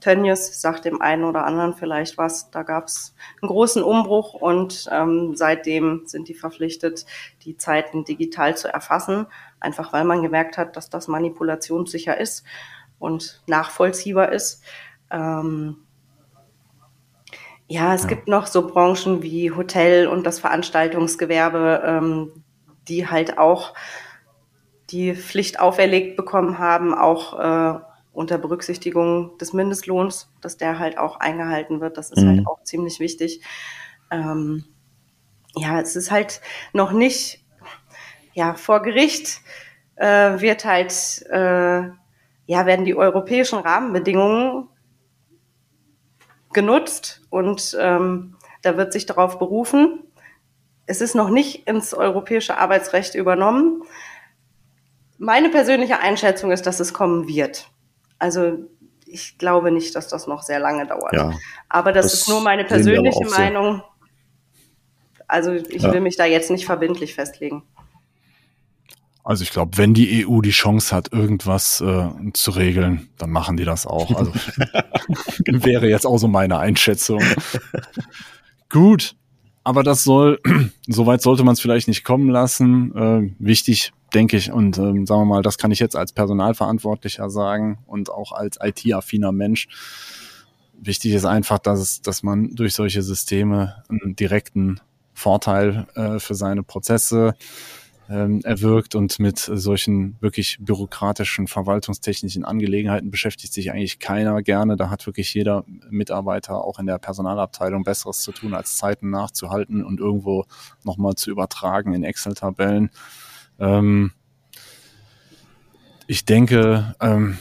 Tönnies 0.00 0.60
sagt 0.60 0.84
dem 0.84 1.02
einen 1.02 1.24
oder 1.24 1.44
anderen 1.44 1.74
vielleicht 1.74 2.18
was, 2.18 2.50
da 2.50 2.62
gab 2.62 2.86
es 2.86 3.14
einen 3.42 3.48
großen 3.48 3.82
Umbruch 3.82 4.34
und 4.34 4.88
ähm, 4.92 5.34
seitdem 5.34 6.02
sind 6.06 6.28
die 6.28 6.34
verpflichtet, 6.34 7.04
die 7.42 7.56
Zeiten 7.56 8.04
digital 8.04 8.56
zu 8.56 8.72
erfassen, 8.72 9.26
einfach 9.58 9.92
weil 9.92 10.04
man 10.04 10.22
gemerkt 10.22 10.56
hat, 10.56 10.76
dass 10.76 10.88
das 10.88 11.08
manipulationssicher 11.08 12.16
ist 12.16 12.44
und 13.00 13.42
nachvollziehbar 13.46 14.30
ist. 14.32 14.62
Ähm, 15.10 15.78
ja, 17.68 17.94
es 17.94 18.02
ja. 18.02 18.08
gibt 18.08 18.28
noch 18.28 18.46
so 18.46 18.66
Branchen 18.66 19.22
wie 19.22 19.52
Hotel 19.52 20.08
und 20.08 20.24
das 20.24 20.40
Veranstaltungsgewerbe, 20.40 21.82
ähm, 21.84 22.44
die 22.88 23.08
halt 23.08 23.38
auch 23.38 23.74
die 24.90 25.14
Pflicht 25.14 25.60
auferlegt 25.60 26.16
bekommen 26.16 26.58
haben, 26.58 26.94
auch 26.94 27.38
äh, 27.38 27.78
unter 28.14 28.38
Berücksichtigung 28.38 29.36
des 29.36 29.52
Mindestlohns, 29.52 30.32
dass 30.40 30.56
der 30.56 30.78
halt 30.78 30.96
auch 30.96 31.20
eingehalten 31.20 31.82
wird. 31.82 31.98
Das 31.98 32.10
ist 32.10 32.16
halt 32.16 32.26
mhm. 32.26 32.36
halt 32.38 32.46
auch 32.46 32.62
ziemlich 32.64 33.00
wichtig. 33.00 33.42
Ähm, 34.10 34.64
ja, 35.54 35.78
es 35.78 35.94
ist 35.94 36.10
halt 36.10 36.40
noch 36.72 36.92
nicht, 36.92 37.44
ja, 38.32 38.54
vor 38.54 38.80
Gericht 38.80 39.42
äh, 39.96 40.40
wird 40.40 40.64
halt, 40.64 41.22
äh, 41.30 41.90
ja, 42.46 42.66
werden 42.66 42.86
die 42.86 42.96
europäischen 42.96 43.58
Rahmenbedingungen 43.58 44.68
genutzt 46.52 47.22
und 47.30 47.76
ähm, 47.80 48.36
da 48.62 48.76
wird 48.76 48.92
sich 48.92 49.06
darauf 49.06 49.38
berufen. 49.38 50.02
Es 50.86 51.00
ist 51.00 51.14
noch 51.14 51.28
nicht 51.28 51.68
ins 51.68 51.94
europäische 51.94 52.56
Arbeitsrecht 52.56 53.14
übernommen. 53.14 53.82
Meine 55.18 55.50
persönliche 55.50 55.98
Einschätzung 56.00 56.50
ist, 56.52 56.66
dass 56.66 56.80
es 56.80 56.94
kommen 56.94 57.28
wird. 57.28 57.70
Also 58.18 58.58
ich 59.06 59.38
glaube 59.38 59.70
nicht, 59.70 59.94
dass 59.94 60.08
das 60.08 60.26
noch 60.26 60.42
sehr 60.42 60.60
lange 60.60 60.86
dauert. 60.86 61.12
Ja, 61.12 61.32
Aber 61.68 61.92
das, 61.92 62.06
das 62.06 62.14
ist 62.14 62.28
nur 62.28 62.40
meine 62.40 62.64
persönliche 62.64 63.26
Meinung. 63.26 63.82
Also 65.26 65.52
ich 65.52 65.82
ja. 65.82 65.92
will 65.92 66.00
mich 66.00 66.16
da 66.16 66.24
jetzt 66.24 66.50
nicht 66.50 66.66
verbindlich 66.66 67.14
festlegen. 67.14 67.62
Also 69.28 69.42
ich 69.42 69.50
glaube, 69.50 69.76
wenn 69.76 69.92
die 69.92 70.26
EU 70.26 70.40
die 70.40 70.52
Chance 70.52 70.96
hat, 70.96 71.12
irgendwas 71.12 71.82
äh, 71.82 72.08
zu 72.32 72.50
regeln, 72.50 73.10
dann 73.18 73.28
machen 73.28 73.58
die 73.58 73.66
das 73.66 73.86
auch. 73.86 74.10
Also 74.16 74.32
wäre 75.46 75.86
jetzt 75.86 76.06
auch 76.06 76.16
so 76.16 76.28
meine 76.28 76.58
Einschätzung. 76.58 77.20
Gut, 78.70 79.16
aber 79.64 79.82
das 79.82 80.02
soll, 80.02 80.40
soweit 80.86 81.20
sollte 81.20 81.44
man 81.44 81.52
es 81.52 81.60
vielleicht 81.60 81.88
nicht 81.88 82.04
kommen 82.04 82.30
lassen. 82.30 82.96
Äh, 82.96 83.34
wichtig, 83.38 83.92
denke 84.14 84.38
ich, 84.38 84.50
und 84.50 84.78
ähm, 84.78 85.04
sagen 85.04 85.20
wir 85.20 85.26
mal, 85.26 85.42
das 85.42 85.58
kann 85.58 85.72
ich 85.72 85.78
jetzt 85.78 85.94
als 85.94 86.14
Personalverantwortlicher 86.14 87.28
sagen 87.28 87.80
und 87.84 88.08
auch 88.08 88.32
als 88.32 88.56
IT-affiner 88.62 89.32
Mensch. 89.32 89.68
Wichtig 90.80 91.12
ist 91.12 91.26
einfach, 91.26 91.58
dass, 91.58 91.80
es, 91.80 92.00
dass 92.00 92.22
man 92.22 92.54
durch 92.54 92.72
solche 92.72 93.02
Systeme 93.02 93.84
einen 93.90 94.16
direkten 94.16 94.80
Vorteil 95.12 95.86
äh, 95.96 96.18
für 96.18 96.34
seine 96.34 96.62
Prozesse 96.62 97.34
ähm, 98.08 98.40
erwirkt 98.44 98.94
und 98.94 99.18
mit 99.18 99.38
solchen 99.38 100.16
wirklich 100.20 100.58
bürokratischen, 100.60 101.46
verwaltungstechnischen 101.46 102.44
Angelegenheiten 102.44 103.10
beschäftigt 103.10 103.52
sich 103.52 103.70
eigentlich 103.70 103.98
keiner 103.98 104.42
gerne. 104.42 104.76
Da 104.76 104.88
hat 104.90 105.06
wirklich 105.06 105.32
jeder 105.34 105.64
Mitarbeiter 105.90 106.64
auch 106.64 106.78
in 106.78 106.86
der 106.86 106.98
Personalabteilung 106.98 107.84
Besseres 107.84 108.22
zu 108.22 108.32
tun, 108.32 108.54
als 108.54 108.76
Zeiten 108.76 109.10
nachzuhalten 109.10 109.84
und 109.84 110.00
irgendwo 110.00 110.44
nochmal 110.84 111.14
zu 111.16 111.30
übertragen 111.30 111.92
in 111.92 112.02
Excel-Tabellen. 112.02 112.90
Ähm, 113.58 114.12
ich 116.06 116.24
denke, 116.24 116.94
ähm, 117.00 117.36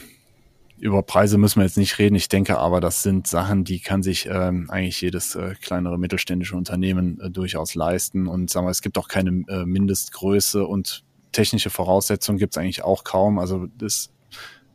über 0.79 1.01
Preise 1.01 1.37
müssen 1.37 1.59
wir 1.59 1.65
jetzt 1.65 1.77
nicht 1.77 1.97
reden. 1.97 2.15
Ich 2.15 2.29
denke 2.29 2.57
aber, 2.57 2.81
das 2.81 3.03
sind 3.03 3.27
Sachen, 3.27 3.63
die 3.63 3.79
kann 3.79 4.03
sich 4.03 4.27
ähm, 4.27 4.69
eigentlich 4.69 5.01
jedes 5.01 5.35
äh, 5.35 5.55
kleinere 5.61 5.97
mittelständische 5.97 6.55
Unternehmen 6.55 7.19
äh, 7.19 7.29
durchaus 7.31 7.73
leisten. 7.75 8.27
Und 8.27 8.49
sagen 8.49 8.67
wir, 8.67 8.71
es 8.71 8.81
gibt 8.81 8.97
auch 8.97 9.07
keine 9.07 9.43
äh, 9.47 9.65
Mindestgröße 9.65 10.65
und 10.65 11.03
technische 11.31 11.69
Voraussetzungen 11.69 12.37
gibt 12.37 12.53
es 12.53 12.57
eigentlich 12.57 12.83
auch 12.83 13.03
kaum. 13.03 13.39
Also 13.39 13.67
das 13.77 14.11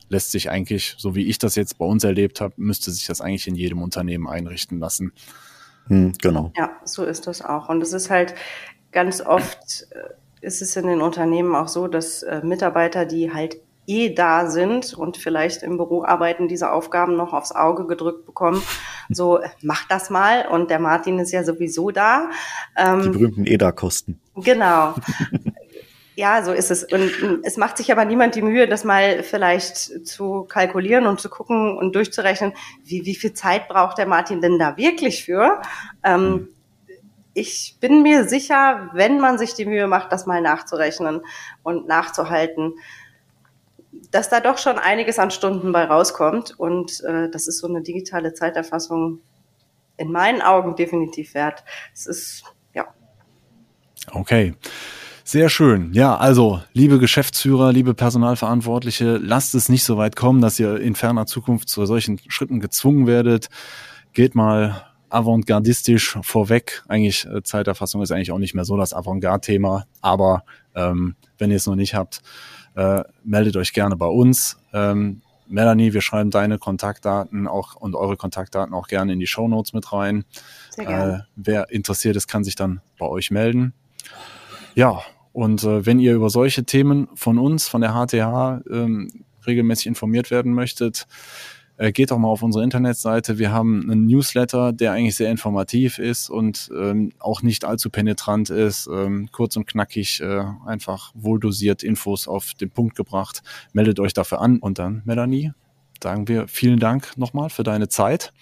lässt 0.09 0.33
sich 0.33 0.51
eigentlich, 0.51 0.95
so 0.99 1.15
wie 1.15 1.27
ich 1.27 1.39
das 1.39 1.55
jetzt 1.55 1.79
bei 1.79 1.85
uns 1.85 2.05
erlebt 2.05 2.41
habe, 2.41 2.55
müsste 2.57 2.91
sich 2.91 3.07
das 3.07 3.21
eigentlich 3.21 3.47
in 3.47 3.55
jedem 3.55 3.81
Unternehmen 3.81 4.29
einrichten 4.29 4.79
lassen. 4.79 5.13
Hm, 5.87 6.13
genau. 6.21 6.53
Ja, 6.57 6.71
so 6.85 7.05
ist 7.05 7.27
das 7.27 7.43
auch. 7.43 7.69
Und 7.69 7.83
es 7.83 7.93
ist 7.93 8.11
halt 8.11 8.35
ganz 8.91 9.21
oft, 9.21 9.87
äh, 9.91 10.45
ist 10.45 10.63
es 10.63 10.77
in 10.77 10.87
den 10.87 11.01
Unternehmen 11.01 11.55
auch 11.55 11.69
so, 11.69 11.87
dass 11.87 12.23
äh, 12.23 12.41
Mitarbeiter, 12.45 13.07
die 13.07 13.33
halt 13.33 13.57
eh 13.87 14.15
da 14.15 14.49
sind 14.49 14.95
und 14.95 15.17
vielleicht 15.17 15.63
im 15.63 15.77
Büro 15.77 16.05
arbeiten, 16.05 16.49
diese 16.49 16.71
Aufgaben 16.71 17.17
noch 17.17 17.33
aufs 17.33 17.53
Auge 17.53 17.87
gedrückt 17.87 18.27
bekommen. 18.27 18.63
So, 19.09 19.41
mach 19.63 19.87
das 19.89 20.11
mal. 20.11 20.47
Und 20.47 20.71
der 20.71 20.79
Martin 20.79 21.19
ist 21.19 21.33
ja 21.33 21.45
sowieso 21.45 21.91
da. 21.91 22.31
Ähm, 22.77 23.03
Die 23.03 23.09
berühmten 23.11 23.47
EDA-Kosten. 23.47 24.21
Genau. 24.37 24.95
Ja, 26.15 26.45
so 26.45 26.53
ist 26.53 26.71
es. 26.71 26.85
Und 26.85 27.41
es 27.43 27.57
macht 27.57 27.79
sich 27.79 27.91
aber 27.91 28.05
niemand 28.05 28.35
die 28.35 28.43
Mühe, 28.43 28.69
das 28.69 28.85
mal 28.85 29.23
vielleicht 29.23 30.07
zu 30.07 30.45
kalkulieren 30.45 31.07
und 31.07 31.21
zu 31.21 31.31
gucken 31.31 31.79
und 31.79 31.97
durchzurechnen, 31.97 32.53
wie, 32.85 33.07
wie 33.07 33.15
viel 33.15 33.33
Zeit 33.33 33.67
braucht 33.67 33.97
der 33.97 34.07
Martin 34.07 34.43
denn 34.43 34.59
da 34.59 34.77
wirklich 34.77 35.25
für? 35.25 35.63
Ähm, 36.03 36.49
ich 37.35 37.79
bin 37.81 38.03
mir 38.03 38.29
sicher, 38.29 38.91
wenn 38.93 39.21
man 39.21 39.39
sich 39.39 39.55
die 39.55 39.65
Mühe 39.65 39.87
macht, 39.87 40.13
das 40.13 40.27
mal 40.27 40.43
nachzurechnen 40.43 41.23
und 41.63 41.89
nachzuhalten, 41.89 42.75
dass 44.11 44.29
da 44.29 44.41
doch 44.41 44.59
schon 44.59 44.79
einiges 44.79 45.19
an 45.19 45.31
Stunden 45.31 45.73
bei 45.73 45.85
rauskommt. 45.85 46.59
Und 46.59 47.03
äh, 47.05 47.31
das 47.31 47.47
ist 47.47 47.59
so 47.59 47.69
eine 47.69 47.83
digitale 47.83 48.35
Zeiterfassung 48.35 49.21
in 49.97 50.11
meinen 50.11 50.43
Augen 50.43 50.75
definitiv 50.77 51.35
wert. 51.35 51.65
Es 51.95 52.07
ist, 52.07 52.45
ja. 52.75 52.87
Okay. 54.11 54.55
Sehr 55.25 55.49
schön. 55.49 55.93
Ja, 55.95 56.17
also, 56.17 56.61
liebe 56.73 56.99
Geschäftsführer, 56.99 57.73
liebe 57.73 57.95
Personalverantwortliche, 57.95 59.19
lasst 59.19 59.55
es 59.55 59.69
nicht 59.69 59.85
so 59.85 59.97
weit 59.97 60.17
kommen, 60.17 60.41
dass 60.41 60.59
ihr 60.59 60.81
in 60.81 60.97
ferner 60.97 61.27
Zukunft 61.27 61.69
zu 61.69 61.87
solchen 61.87 62.19
Schritten 62.27 62.59
gezwungen 62.59 63.07
werdet. 63.07 63.49
Geht 64.13 64.35
mal 64.35 64.85
avantgardistisch 65.11 66.19
vorweg. 66.23 66.83
Eigentlich 66.89 67.27
äh, 67.27 67.43
Zeiterfassung 67.43 68.03
ist 68.03 68.11
eigentlich 68.11 68.33
auch 68.33 68.39
nicht 68.39 68.55
mehr 68.55 68.65
so 68.65 68.77
das 68.77 68.95
Avantgarde-Thema, 68.95 69.85
aber 70.01 70.43
ähm, 70.75 71.15
wenn 71.39 71.51
ihr 71.51 71.57
es 71.57 71.67
noch 71.67 71.77
nicht 71.77 71.95
habt, 71.95 72.23
äh, 72.77 73.03
meldet 73.25 73.57
euch 73.57 73.73
gerne 73.73 73.97
bei 73.97 74.07
uns. 74.07 74.59
Ähm, 74.73 75.23
Melanie, 75.47 75.93
wir 75.93 76.01
schreiben 76.01 76.31
deine 76.31 76.59
Kontaktdaten 76.59 77.47
auch 77.47 77.77
und 77.77 77.95
eure 77.95 78.17
Kontaktdaten 78.17 78.75
auch 78.75 78.89
gerne 78.89 79.13
in 79.13 79.21
die 79.21 79.27
Show 79.27 79.49
Notes 79.49 79.73
mit 79.75 79.93
rein. 79.93 80.25
Sehr 80.71 80.87
gerne. 80.87 81.13
Äh, 81.13 81.23
wer 81.37 81.71
interessiert 81.71 82.17
ist, 82.17 82.27
kann 82.27 82.45
sich 82.45 82.55
dann 82.55 82.81
bei 82.99 83.07
euch 83.07 83.31
melden. 83.31 83.75
Ja, 84.75 85.03
und 85.33 85.65
äh, 85.65 85.85
wenn 85.85 85.99
ihr 85.99 86.15
über 86.15 86.31
solche 86.31 86.65
Themen 86.65 87.09
von 87.15 87.39
uns, 87.39 87.69
von 87.69 87.83
der 87.83 87.93
HTH, 87.93 88.63
ähm, 88.71 89.25
regelmäßig 89.47 89.87
informiert 89.87 90.31
werden 90.31 90.55
möchtet, 90.55 91.07
äh, 91.77 91.93
geht 91.93 92.11
doch 92.11 92.19
mal 92.19 92.29
auf 92.29 92.43
unsere 92.43 92.65
Internetseite. 92.65 93.39
Wir 93.39 93.53
haben 93.53 93.91
einen 93.91 94.07
Newsletter, 94.07 94.73
der 94.73 94.93
eigentlich 94.93 95.17
sehr 95.17 95.31
informativ 95.31 95.99
ist 95.99 96.31
und 96.31 96.71
ähm, 96.77 97.13
auch 97.19 97.43
nicht 97.43 97.65
allzu 97.65 97.91
penetrant 97.91 98.51
ist, 98.51 98.89
ähm, 98.93 99.29
kurz 99.33 99.57
und 99.57 99.67
knackig, 99.67 100.21
äh, 100.21 100.45
einfach 100.67 101.13
wohldosiert 101.15 101.83
Infos 101.83 102.29
auf 102.29 102.55
den 102.55 102.71
Punkt 102.71 102.97
gebracht. 102.97 103.43
Meldet 103.73 104.01
euch 104.01 104.13
dafür 104.13 104.41
an 104.41 104.59
und 104.59 104.79
dann, 104.79 105.03
Melanie, 105.05 105.53
sagen 106.03 106.29
wir 106.29 106.49
vielen 106.49 106.79
Dank 106.79 107.17
nochmal 107.17 107.51
für 107.51 107.63
deine 107.63 107.89
Zeit. 107.89 108.33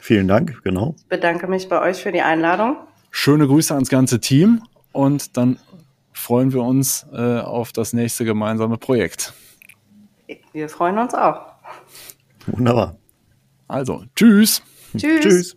Vielen 0.00 0.28
Dank, 0.28 0.62
genau. 0.62 0.94
Ich 0.96 1.06
bedanke 1.08 1.48
mich 1.48 1.68
bei 1.68 1.80
euch 1.80 2.02
für 2.02 2.12
die 2.12 2.22
Einladung. 2.22 2.76
Schöne 3.10 3.46
Grüße 3.46 3.74
ans 3.74 3.88
ganze 3.88 4.20
Team 4.20 4.62
und 4.92 5.36
dann 5.36 5.58
freuen 6.12 6.52
wir 6.52 6.62
uns 6.62 7.06
äh, 7.12 7.40
auf 7.40 7.72
das 7.72 7.92
nächste 7.92 8.24
gemeinsame 8.24 8.76
Projekt. 8.76 9.32
Wir 10.52 10.68
freuen 10.68 10.98
uns 10.98 11.14
auch. 11.14 11.40
Wunderbar. 12.52 12.98
Also, 13.66 14.04
tschüss. 14.14 14.62
Tschüss. 14.96 15.20
Tschüss. 15.20 15.56